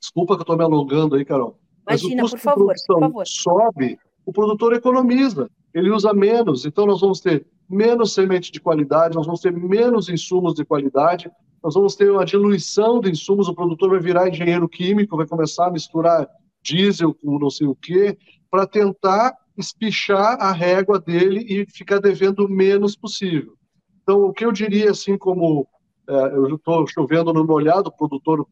[0.00, 3.24] desculpa que eu estou me alongando aí, Carol, Imagina, mas o custo favor, de produção
[3.26, 6.64] sobe, o produtor economiza, ele usa menos.
[6.64, 11.30] Então nós vamos ter menos semente de qualidade, nós vamos ter menos insumos de qualidade,
[11.62, 15.66] nós vamos ter uma diluição de insumos, o produtor vai virar engenheiro químico, vai começar
[15.66, 16.28] a misturar
[16.62, 18.18] diesel com não sei o quê,
[18.50, 23.54] para tentar espichar a régua dele e ficar devendo o menos possível.
[24.02, 25.68] Então, o que eu diria, assim como
[26.08, 28.46] é, eu estou chovendo no molhado, o produtor,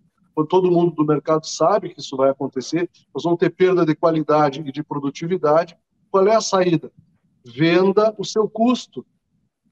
[0.48, 4.60] todo mundo do mercado sabe que isso vai acontecer, nós vamos ter perda de qualidade
[4.60, 5.76] e de produtividade.
[6.10, 6.92] Qual é a saída?
[7.48, 9.06] Venda o seu custo.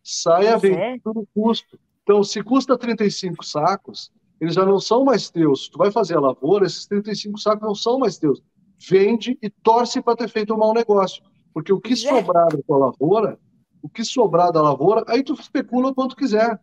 [0.02, 1.78] Saia vendendo o custo.
[2.02, 5.68] Então, se custa 35 sacos, eles já não são mais teus.
[5.68, 8.42] Tu vai fazer a lavoura, esses 35 sacos não são mais teus.
[8.88, 11.22] Vende e torce para ter feito um mau negócio.
[11.52, 11.96] Porque o que é.
[11.96, 13.38] sobrar da tua lavoura,
[13.82, 16.60] o que sobrar da lavoura, aí tu especula quanto quiser.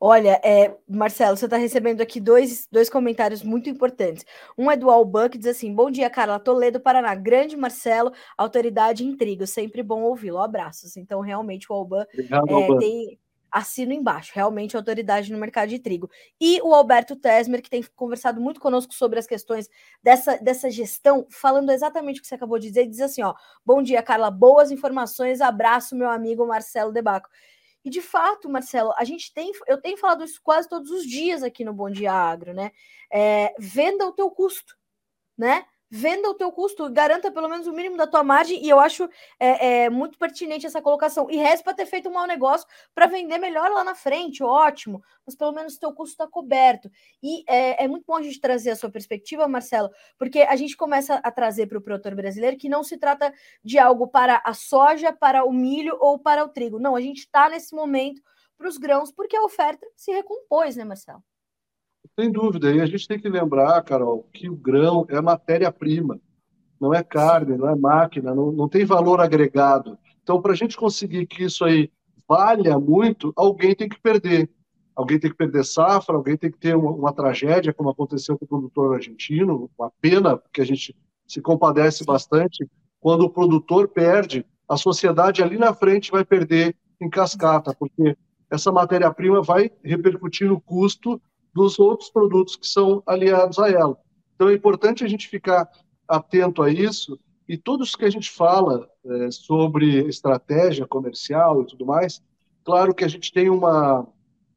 [0.00, 4.24] Olha, é, Marcelo, você está recebendo aqui dois, dois comentários muito importantes.
[4.56, 7.14] Um é do Alban, que diz assim: Bom dia, Carla Toledo, Paraná.
[7.14, 9.46] Grande Marcelo, autoridade intriga.
[9.46, 10.38] Sempre bom ouvi-lo.
[10.38, 10.96] Abraços.
[10.96, 12.78] Então, realmente, o Alban, Obrigado, é, Alban.
[12.78, 13.18] tem
[13.50, 16.10] assino embaixo, realmente autoridade no mercado de trigo.
[16.38, 19.70] E o Alberto Tesmer, que tem conversado muito conosco sobre as questões
[20.02, 23.34] dessa, dessa gestão, falando exatamente o que você acabou de dizer, diz assim: ó,
[23.64, 27.30] bom dia, Carla, boas informações, abraço, meu amigo Marcelo Debaco.
[27.86, 31.44] E de fato, Marcelo, a gente tem, eu tenho falado isso quase todos os dias
[31.44, 32.72] aqui no Bom Dia Agro, né?
[33.08, 34.76] É, venda o teu custo,
[35.38, 35.64] né?
[35.90, 39.08] Venda o teu custo, garanta pelo menos o mínimo da tua margem, e eu acho
[39.38, 41.30] é, é muito pertinente essa colocação.
[41.30, 45.02] E resta para ter feito um mau negócio para vender melhor lá na frente, ótimo,
[45.24, 46.90] mas pelo menos o teu custo está coberto.
[47.22, 50.76] E é, é, muito bom a gente trazer a sua perspectiva, Marcelo, porque a gente
[50.76, 53.32] começa a trazer para o produtor brasileiro que não se trata
[53.64, 56.78] de algo para a soja, para o milho ou para o trigo.
[56.78, 58.22] Não, a gente está nesse momento
[58.56, 61.22] para os grãos, porque a oferta se recompôs, né, Marcelo?
[62.18, 62.72] Sem dúvida.
[62.72, 66.18] E a gente tem que lembrar, Carol, que o grão é matéria-prima,
[66.80, 69.98] não é carne, não é máquina, não, não tem valor agregado.
[70.22, 71.90] Então, para a gente conseguir que isso aí
[72.26, 74.50] valha muito, alguém tem que perder.
[74.94, 78.46] Alguém tem que perder safra, alguém tem que ter uma, uma tragédia, como aconteceu com
[78.46, 80.96] o produtor argentino, uma pena, porque a gente
[81.28, 82.66] se compadece bastante.
[82.98, 88.16] Quando o produtor perde, a sociedade ali na frente vai perder em cascata, porque
[88.50, 91.20] essa matéria-prima vai repercutir no custo
[91.56, 93.96] dos outros produtos que são aliados a ela.
[94.34, 95.66] Então é importante a gente ficar
[96.06, 101.86] atento a isso e todos que a gente fala é, sobre estratégia comercial e tudo
[101.86, 102.22] mais,
[102.62, 104.06] claro que a gente tem uma,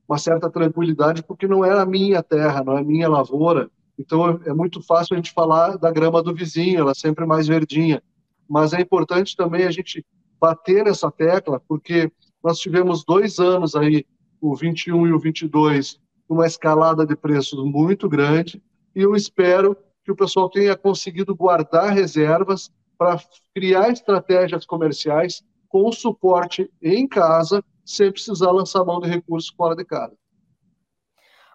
[0.07, 4.41] uma certa tranquilidade porque não é a minha terra, não é a minha lavoura, então
[4.45, 8.03] é muito fácil a gente falar da grama do vizinho, ela é sempre mais verdinha.
[8.49, 10.05] Mas é importante também a gente
[10.39, 12.11] bater nessa tecla, porque
[12.43, 14.05] nós tivemos dois anos aí,
[14.41, 18.61] o 21 e o 22, uma escalada de preços muito grande
[18.95, 19.75] e eu espero
[20.05, 23.19] que o pessoal tenha conseguido guardar reservas para
[23.53, 29.85] criar estratégias comerciais com suporte em casa, sem precisar lançar mão de recursos fora de
[29.85, 30.13] casa.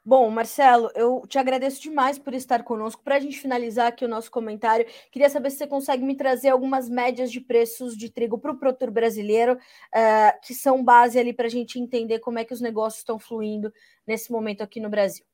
[0.06, 3.02] Bom, Marcelo, eu te agradeço demais por estar conosco.
[3.02, 6.50] Para a gente finalizar aqui o nosso comentário, queria saber se você consegue me trazer
[6.50, 11.32] algumas médias de preços de trigo para o produtor brasileiro, uh, que são base ali
[11.32, 13.72] para a gente entender como é que os negócios estão fluindo
[14.06, 15.24] nesse momento aqui no Brasil.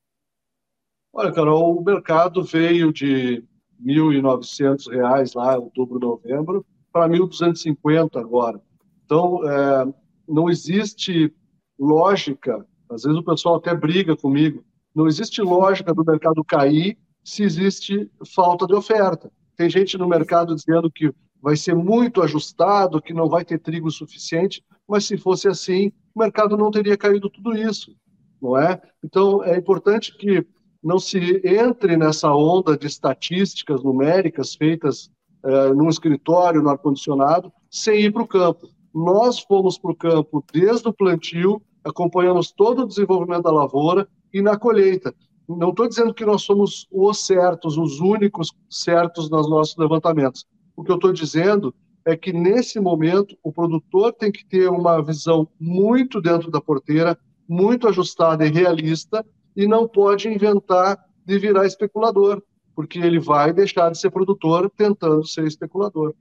[1.11, 3.43] Olha, Carol, o mercado veio de
[3.85, 8.61] R$ 1.900 lá, outubro, novembro, para 1.250 agora.
[9.03, 9.93] Então, é,
[10.25, 11.35] não existe
[11.77, 14.63] lógica às vezes o pessoal até briga comigo.
[14.93, 19.31] Não existe lógica do mercado cair se existe falta de oferta.
[19.55, 21.11] Tem gente no mercado dizendo que
[21.41, 26.19] vai ser muito ajustado, que não vai ter trigo suficiente, mas se fosse assim, o
[26.19, 27.95] mercado não teria caído tudo isso,
[28.41, 28.79] não é?
[29.03, 30.45] Então, é importante que
[30.83, 35.09] não se entre nessa onda de estatísticas numéricas feitas
[35.43, 38.67] uh, num escritório, no ar-condicionado, sem ir para o campo.
[38.93, 44.41] Nós fomos para o campo desde o plantio acompanhamos todo o desenvolvimento da lavoura e
[44.41, 45.13] na colheita.
[45.47, 50.45] Não estou dizendo que nós somos os certos, os únicos certos nos nossos levantamentos.
[50.75, 51.73] O que eu estou dizendo
[52.05, 57.17] é que, nesse momento, o produtor tem que ter uma visão muito dentro da porteira,
[57.47, 59.25] muito ajustada e realista,
[59.55, 62.41] e não pode inventar de virar especulador,
[62.75, 66.13] porque ele vai deixar de ser produtor tentando ser especulador.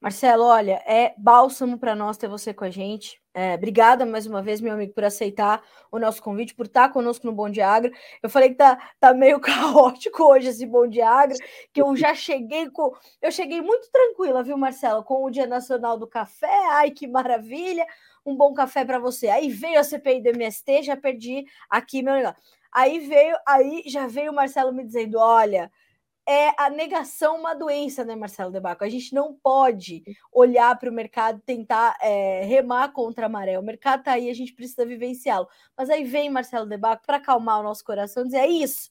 [0.00, 3.20] Marcelo, olha, é bálsamo para nós ter você com a gente.
[3.34, 7.26] É, obrigada mais uma vez, meu amigo, por aceitar o nosso convite, por estar conosco
[7.26, 7.92] no Bom Agro.
[8.22, 11.36] Eu falei que tá, tá meio caótico hoje esse Bom Agro,
[11.70, 12.94] que eu já cheguei com.
[13.20, 15.04] Eu cheguei muito tranquila, viu, Marcelo?
[15.04, 16.48] Com o Dia Nacional do Café.
[16.70, 17.86] Ai, que maravilha!
[18.24, 19.28] Um bom café para você.
[19.28, 22.42] Aí veio a CPI do MST, já perdi aqui meu negócio.
[22.72, 25.70] Aí veio, aí já veio o Marcelo me dizendo: olha
[26.30, 28.84] é a negação uma doença, né, Marcelo Debaco?
[28.84, 33.58] A gente não pode olhar para o mercado tentar é, remar contra a maré.
[33.58, 35.48] O mercado está aí, a gente precisa vivenciá-lo.
[35.76, 38.90] Mas aí vem Marcelo Debaco para acalmar o nosso coração e dizer: é isso,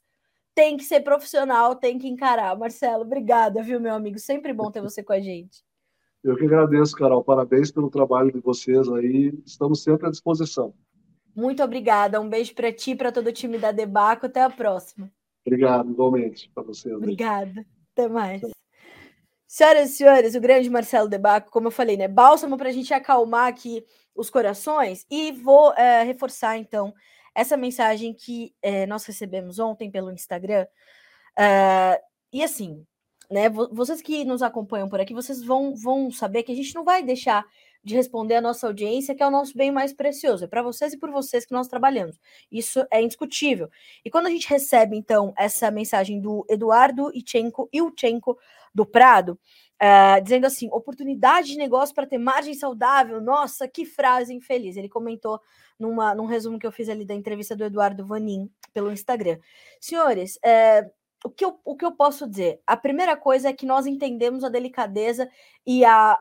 [0.53, 2.57] tem que ser profissional, tem que encarar.
[2.57, 4.19] Marcelo, obrigada, viu, meu amigo?
[4.19, 5.63] Sempre bom ter você com a gente.
[6.21, 7.23] Eu que agradeço, Carol.
[7.23, 9.33] Parabéns pelo trabalho de vocês aí.
[9.45, 10.73] Estamos sempre à disposição.
[11.33, 12.19] Muito obrigada.
[12.19, 14.25] Um beijo para ti, para todo o time da Debaco.
[14.25, 15.09] Até a próxima.
[15.45, 16.93] Obrigado, igualmente, para você.
[16.93, 17.65] Obrigada.
[17.93, 18.41] Até mais.
[19.47, 22.07] Senhoras e senhores, o grande Marcelo Debaco, como eu falei, né?
[22.07, 23.83] Bálsamo para a gente acalmar aqui
[24.15, 26.93] os corações e vou é, reforçar então
[27.33, 30.67] essa mensagem que é, nós recebemos ontem pelo Instagram.
[31.37, 31.99] Uh,
[32.31, 32.85] e assim,
[33.29, 33.49] né?
[33.49, 37.03] Vocês que nos acompanham por aqui, vocês vão, vão saber que a gente não vai
[37.03, 37.45] deixar
[37.84, 40.43] de responder a nossa audiência, que é o nosso bem mais precioso.
[40.43, 42.19] É para vocês e por vocês que nós trabalhamos.
[42.51, 43.69] Isso é indiscutível.
[44.03, 48.38] E quando a gente recebe, então, essa mensagem do Eduardo Ichenko, Ilchenko
[48.73, 49.39] do Prado,
[49.82, 53.21] uh, dizendo assim: oportunidade de negócio para ter margem saudável.
[53.21, 54.75] Nossa, que frase infeliz.
[54.75, 55.39] Ele comentou
[55.80, 59.39] numa, num resumo que eu fiz ali da entrevista do Eduardo Vanin pelo Instagram.
[59.80, 60.89] Senhores, uh,
[61.23, 62.61] o que, eu, o que eu posso dizer?
[62.65, 65.30] A primeira coisa é que nós entendemos a delicadeza
[65.65, 66.17] e a,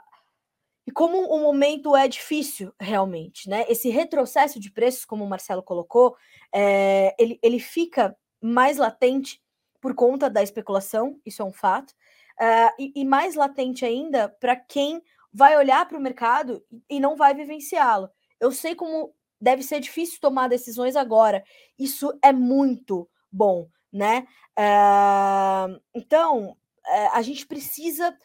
[0.88, 3.66] e como o momento é difícil realmente, né?
[3.68, 6.16] Esse retrocesso de preços, como o Marcelo colocou,
[6.50, 9.38] é, ele, ele fica mais latente
[9.82, 14.56] por conta da especulação, isso é um fato, uh, e, e mais latente ainda para
[14.56, 18.08] quem vai olhar para o mercado e não vai vivenciá-lo.
[18.40, 21.44] Eu sei como deve ser difícil tomar decisões agora.
[21.78, 24.26] Isso é muito bom, né?
[24.58, 28.16] Uh, então, uh, a gente precisa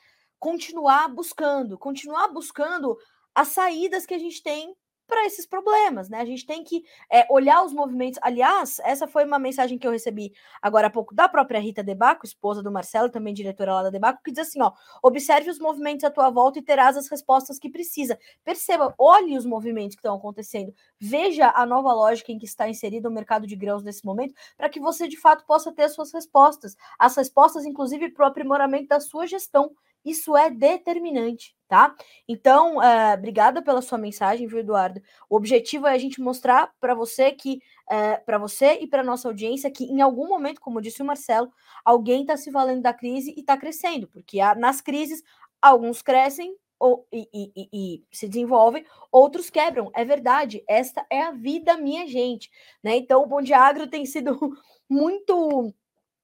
[0.43, 2.97] continuar buscando, continuar buscando
[3.33, 4.75] as saídas que a gente tem
[5.07, 6.19] para esses problemas, né?
[6.19, 8.19] A gente tem que é, olhar os movimentos.
[8.21, 12.25] Aliás, essa foi uma mensagem que eu recebi agora há pouco da própria Rita Debaco,
[12.25, 16.03] esposa do Marcelo, também diretora lá da Debaco, que diz assim: ó, observe os movimentos
[16.03, 18.19] à tua volta e terás as respostas que precisa.
[18.43, 23.07] Perceba, olhe os movimentos que estão acontecendo, veja a nova lógica em que está inserido
[23.07, 26.11] o mercado de grãos nesse momento, para que você de fato possa ter as suas
[26.11, 26.75] respostas.
[26.99, 29.71] As respostas, inclusive, para o aprimoramento da sua gestão
[30.03, 31.95] isso é determinante, tá?
[32.27, 35.01] Então, uh, obrigada pela sua mensagem, viu, Eduardo?
[35.29, 39.27] O objetivo é a gente mostrar para você que, eh, para você e para nossa
[39.27, 41.51] audiência, que em algum momento, como disse o Marcelo,
[41.85, 45.23] alguém está se valendo da crise e está crescendo, porque há, nas crises
[45.61, 49.89] alguns crescem ou, e, e, e, se desenvolvem, outros quebram.
[49.95, 52.51] É verdade, esta é a vida, minha gente.
[52.83, 52.97] Né?
[52.97, 54.37] Então, o Bom de Agro tem sido
[54.89, 55.73] muito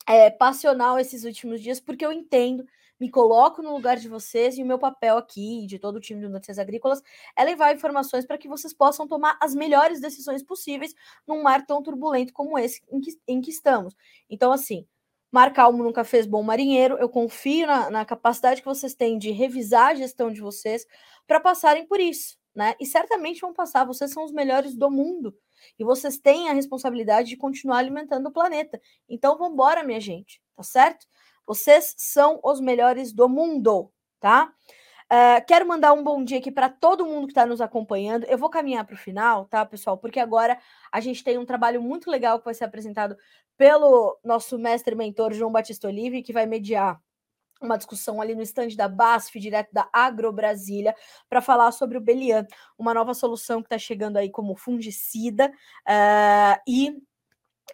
[0.06, 2.66] é, passional esses últimos dias, porque eu entendo
[3.00, 6.22] me coloco no lugar de vocês e o meu papel aqui, de todo o time
[6.22, 7.02] do Notícias Agrícolas,
[7.36, 10.94] é levar informações para que vocês possam tomar as melhores decisões possíveis
[11.28, 13.96] num mar tão turbulento como esse em que, em que estamos.
[14.30, 14.86] Então, assim,
[15.32, 16.98] Mar Calmo nunca fez bom marinheiro.
[16.98, 20.86] Eu confio na, na, capacidade que vocês têm de revisar a gestão de vocês
[21.28, 22.76] para passarem por isso, né?
[22.80, 23.86] E certamente vão passar.
[23.86, 25.36] Vocês são os melhores do mundo
[25.78, 28.82] e vocês têm a responsabilidade de continuar alimentando o planeta.
[29.08, 31.06] Então, vamos embora, minha gente, tá certo?
[31.50, 34.54] Vocês são os melhores do mundo, tá?
[35.12, 38.26] Uh, quero mandar um bom dia aqui para todo mundo que está nos acompanhando.
[38.26, 39.98] Eu vou caminhar para o final, tá, pessoal?
[39.98, 40.60] Porque agora
[40.92, 43.18] a gente tem um trabalho muito legal que vai ser apresentado
[43.58, 47.02] pelo nosso mestre mentor João Batista Olive, que vai mediar
[47.60, 50.96] uma discussão ali no estande da BASF, direto da Agro Brasília,
[51.28, 52.46] para falar sobre o Belian,
[52.78, 56.96] uma nova solução que está chegando aí como fungicida uh, e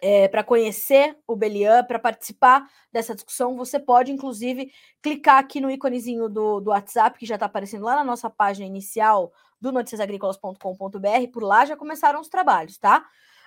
[0.02, 4.70] é, para conhecer o Belian, para participar dessa discussão, você pode, inclusive,
[5.02, 8.66] clicar aqui no íconezinho do, do WhatsApp, que já está aparecendo lá na nossa página
[8.66, 11.30] inicial do noticiasagricolas.com.br.
[11.32, 13.04] Por lá já começaram os trabalhos, tá?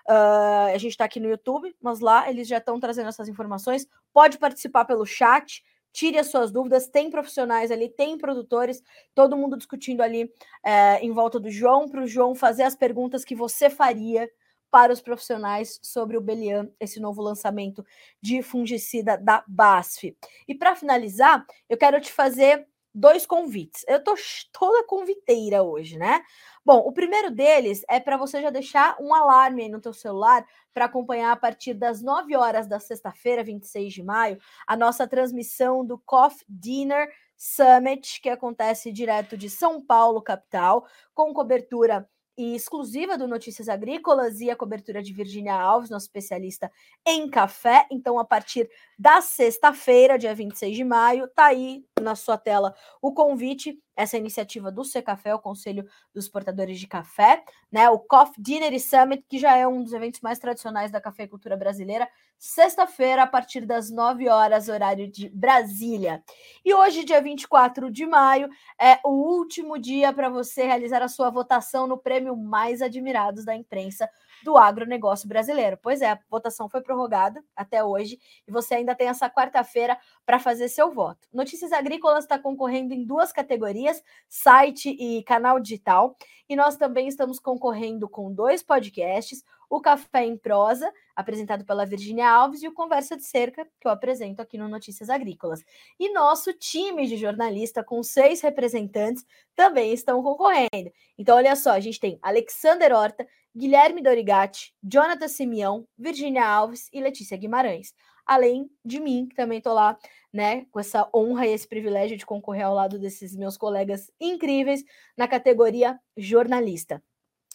[0.07, 3.87] Uh, a gente está aqui no YouTube, mas lá eles já estão trazendo essas informações.
[4.11, 6.87] Pode participar pelo chat, tire as suas dúvidas.
[6.87, 8.81] Tem profissionais ali, tem produtores,
[9.13, 10.31] todo mundo discutindo ali
[10.65, 14.27] é, em volta do João, para o João fazer as perguntas que você faria
[14.71, 17.83] para os profissionais sobre o Belian, esse novo lançamento
[18.21, 20.15] de fungicida da BASF.
[20.47, 23.85] E para finalizar, eu quero te fazer dois convites.
[23.87, 24.15] Eu tô
[24.51, 26.21] toda conviteira hoje, né?
[26.65, 30.45] Bom, o primeiro deles é para você já deixar um alarme aí no teu celular
[30.73, 35.85] para acompanhar a partir das 9 horas da sexta-feira, 26 de maio, a nossa transmissão
[35.85, 42.07] do Coffee Dinner Summit, que acontece direto de São Paulo, capital, com cobertura
[42.39, 46.71] e exclusiva do Notícias Agrícolas e a cobertura de Virginia Alves, nosso especialista
[47.05, 47.85] em café.
[47.91, 53.13] Então, a partir da sexta-feira, dia 26 de maio, tá aí na sua tela o
[53.13, 57.89] convite essa iniciativa do Café, o Conselho dos Exportadores de Café, né?
[57.89, 62.07] O Coffee Dinner Summit, que já é um dos eventos mais tradicionais da cafeicultura brasileira,
[62.37, 66.23] sexta-feira, a partir das 9 horas, horário de Brasília.
[66.63, 71.29] E hoje, dia 24 de maio, é o último dia para você realizar a sua
[71.29, 74.09] votação no prêmio mais admirados da imprensa
[74.43, 75.77] do agronegócio brasileiro.
[75.81, 80.39] Pois é, a votação foi prorrogada até hoje e você ainda tem essa quarta-feira para
[80.39, 81.27] fazer seu voto.
[81.33, 86.15] Notícias Agrícolas está concorrendo em duas categorias, site e canal digital,
[86.47, 92.29] e nós também estamos concorrendo com dois podcasts, o Café em Prosa, apresentado pela Virginia
[92.29, 95.63] Alves, e o Conversa de Cerca, que eu apresento aqui no Notícias Agrícolas.
[95.99, 99.23] E nosso time de jornalista, com seis representantes,
[99.55, 100.91] também estão concorrendo.
[101.17, 107.01] Então, olha só, a gente tem Alexander Horta, Guilherme Dorigatti, Jonathan Simeão, Virginia Alves e
[107.01, 107.93] Letícia Guimarães.
[108.25, 109.97] Além de mim, que também estou lá,
[110.31, 114.83] né, com essa honra e esse privilégio de concorrer ao lado desses meus colegas incríveis
[115.17, 117.03] na categoria jornalista.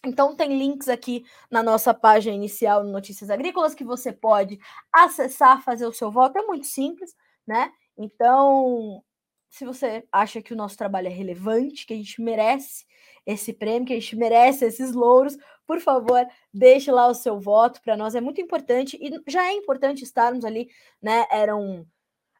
[0.05, 4.59] Então, tem links aqui na nossa página inicial no Notícias Agrícolas que você pode
[4.93, 6.37] acessar, fazer o seu voto.
[6.37, 7.71] É muito simples, né?
[7.97, 9.03] Então,
[9.49, 12.85] se você acha que o nosso trabalho é relevante, que a gente merece
[13.25, 17.81] esse prêmio, que a gente merece esses louros, por favor, deixe lá o seu voto.
[17.81, 20.69] Para nós é muito importante e já é importante estarmos ali,
[21.01, 21.25] né?
[21.31, 21.85] Eram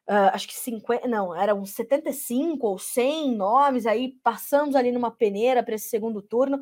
[0.08, 5.62] uh, acho que 50, não, eram 75 ou 100 nomes, aí passamos ali numa peneira
[5.62, 6.60] para esse segundo turno.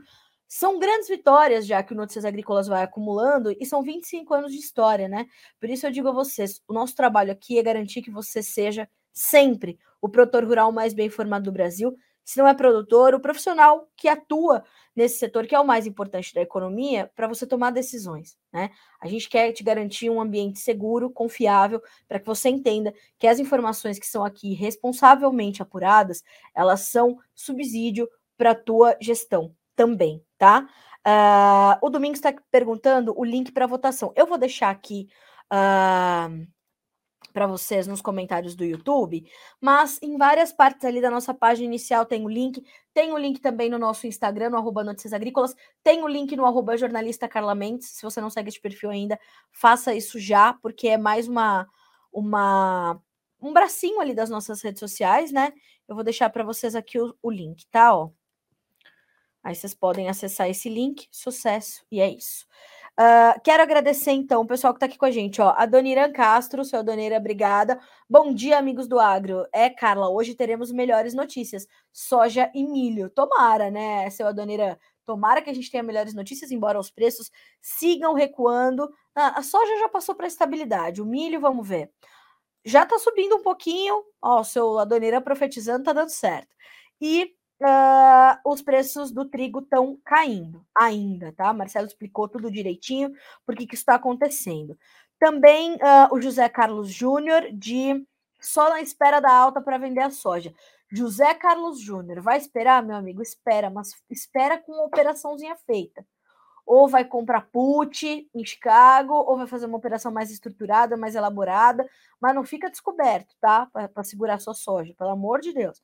[0.48, 4.58] São grandes vitórias já que o Notícias Agrícolas vai acumulando e são 25 anos de
[4.58, 5.26] história, né?
[5.58, 8.88] Por isso eu digo a vocês, o nosso trabalho aqui é garantir que você seja
[9.12, 13.86] sempre o produtor rural mais bem informado do Brasil, se não é produtor, o profissional
[13.96, 14.64] que atua
[14.96, 18.38] nesse setor, que é o mais importante da economia, para você tomar decisões.
[18.50, 18.70] Né?
[19.00, 23.38] A gente quer te garantir um ambiente seguro, confiável, para que você entenda que as
[23.38, 26.22] informações que são aqui responsavelmente apuradas,
[26.54, 30.68] elas são subsídio para a tua gestão também, tá?
[31.06, 34.12] Uh, o Domingos está perguntando o link para votação.
[34.16, 35.08] Eu vou deixar aqui.
[35.52, 36.46] Uh,
[37.34, 39.28] para vocês nos comentários do YouTube,
[39.60, 42.64] mas em várias partes ali da nossa página inicial tem o link,
[42.94, 45.52] tem o link também no nosso Instagram, no arroba Notícias Agrícolas,
[45.82, 49.18] tem o link no arroba jornalista Carla Mendes, se você não segue esse perfil ainda,
[49.50, 51.66] faça isso já, porque é mais uma,
[52.12, 53.02] uma
[53.42, 55.52] um bracinho ali das nossas redes sociais, né?
[55.88, 57.94] Eu vou deixar para vocês aqui o, o link, tá?
[57.96, 58.10] Ó.
[59.44, 62.46] Aí vocês podem acessar esse link, sucesso, e é isso.
[62.98, 65.52] Uh, quero agradecer, então, o pessoal que está aqui com a gente, ó.
[65.56, 67.78] A Doniran Castro, seu Donira, obrigada.
[68.08, 69.46] Bom dia, amigos do agro.
[69.52, 71.66] É, Carla, hoje teremos melhores notícias.
[71.92, 73.10] Soja e milho.
[73.10, 74.76] Tomara, né, seu Adoniran?
[75.04, 77.30] Tomara que a gente tenha melhores notícias, embora os preços
[77.60, 78.88] sigam recuando.
[79.14, 81.02] Ah, a soja já passou para estabilidade.
[81.02, 81.90] O milho, vamos ver.
[82.64, 84.02] Já está subindo um pouquinho.
[84.22, 86.48] Ó, o seu Adoniran profetizando, tá dando certo.
[87.00, 87.34] E
[87.64, 91.52] uh, os preços do trigo estão caindo ainda, tá?
[91.52, 93.12] Marcelo explicou tudo direitinho
[93.46, 94.78] porque que está acontecendo.
[95.18, 98.06] Também uh, o José Carlos Júnior, de
[98.40, 100.54] só na espera da alta para vender a soja.
[100.92, 103.22] José Carlos Júnior, vai esperar, meu amigo?
[103.22, 106.06] Espera, mas espera com uma operaçãozinha feita.
[106.66, 111.88] Ou vai comprar put em Chicago, ou vai fazer uma operação mais estruturada, mais elaborada,
[112.20, 113.66] mas não fica descoberto, tá?
[113.66, 115.82] Para segurar sua soja, pelo amor de Deus.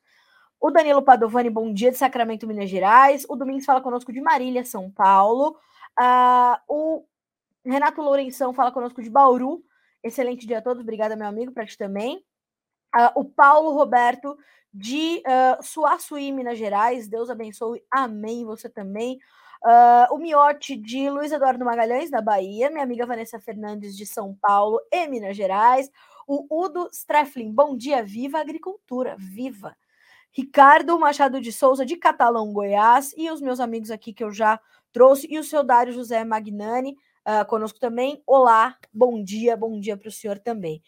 [0.61, 3.25] O Danilo Padovani, bom dia de Sacramento, Minas Gerais.
[3.27, 5.57] O Domingos fala conosco de Marília, São Paulo.
[5.99, 7.05] Uh, o
[7.65, 9.63] Renato Lourenção fala conosco de Bauru.
[10.03, 10.83] Excelente dia a todos.
[10.83, 12.23] Obrigada, meu amigo, para ti também.
[12.95, 14.37] Uh, o Paulo Roberto
[14.71, 17.07] de uh, Suaçuí, Minas Gerais.
[17.07, 17.83] Deus abençoe.
[17.89, 18.45] Amém.
[18.45, 19.17] Você também.
[19.65, 22.69] Uh, o Miote de Luiz Eduardo Magalhães, da Bahia.
[22.69, 25.89] Minha amiga Vanessa Fernandes, de São Paulo e Minas Gerais.
[26.27, 28.03] O Udo Streflin, bom dia.
[28.03, 29.15] Viva a agricultura.
[29.17, 29.75] Viva.
[30.31, 34.59] Ricardo Machado de Souza, de Catalão, Goiás, e os meus amigos aqui que eu já
[34.91, 36.95] trouxe, e o seu Dário José Magnani
[37.27, 38.21] uh, conosco também.
[38.25, 40.81] Olá, bom dia, bom dia para o senhor também.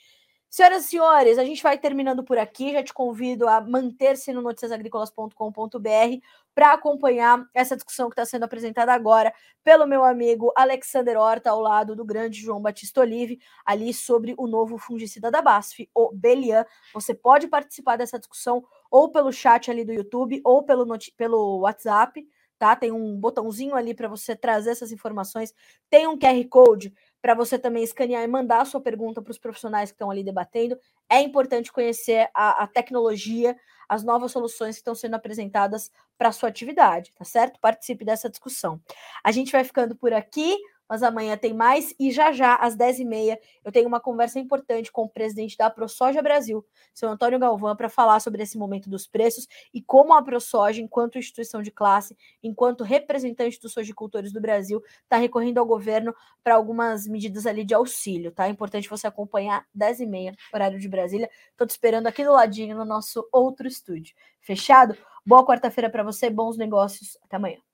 [0.54, 2.74] Senhoras e senhores, a gente vai terminando por aqui.
[2.74, 6.20] Já te convido a manter-se no noticiasagricolas.com.br
[6.54, 9.34] para acompanhar essa discussão que está sendo apresentada agora
[9.64, 14.46] pelo meu amigo Alexander Horta, ao lado do grande João Batista Olive, ali sobre o
[14.46, 16.64] novo fungicida da BASF, o Belian.
[16.94, 20.86] Você pode participar dessa discussão ou pelo chat ali do YouTube ou pelo,
[21.18, 22.24] pelo WhatsApp,
[22.60, 22.76] tá?
[22.76, 25.52] Tem um botãozinho ali para você trazer essas informações.
[25.90, 26.94] Tem um QR Code
[27.24, 30.26] para você também escanear e mandar a sua pergunta para os profissionais que estão ali
[30.26, 30.78] debatendo.
[31.10, 33.56] É importante conhecer a, a tecnologia,
[33.88, 37.62] as novas soluções que estão sendo apresentadas para a sua atividade, tá certo?
[37.62, 38.82] Participe dessa discussão.
[39.24, 40.54] A gente vai ficando por aqui
[40.90, 45.04] mas amanhã tem mais e já já, às 10h30, eu tenho uma conversa importante com
[45.04, 49.48] o presidente da ProSoja Brasil, seu Antônio Galvão, para falar sobre esse momento dos preços
[49.74, 55.18] e como a ProSoja, enquanto instituição de classe, enquanto representante dos sojicultores do Brasil, está
[55.18, 56.14] recorrendo ao governo
[56.44, 58.48] para algumas medidas ali de auxílio, tá?
[58.48, 61.30] É importante você acompanhar 10h30, horário de Brasília.
[61.52, 64.16] Estou te esperando aqui do ladinho no nosso outro estúdio.
[64.40, 64.98] Fechado?
[65.26, 67.18] Boa quarta-feira para você, bons negócios.
[67.24, 67.73] Até amanhã.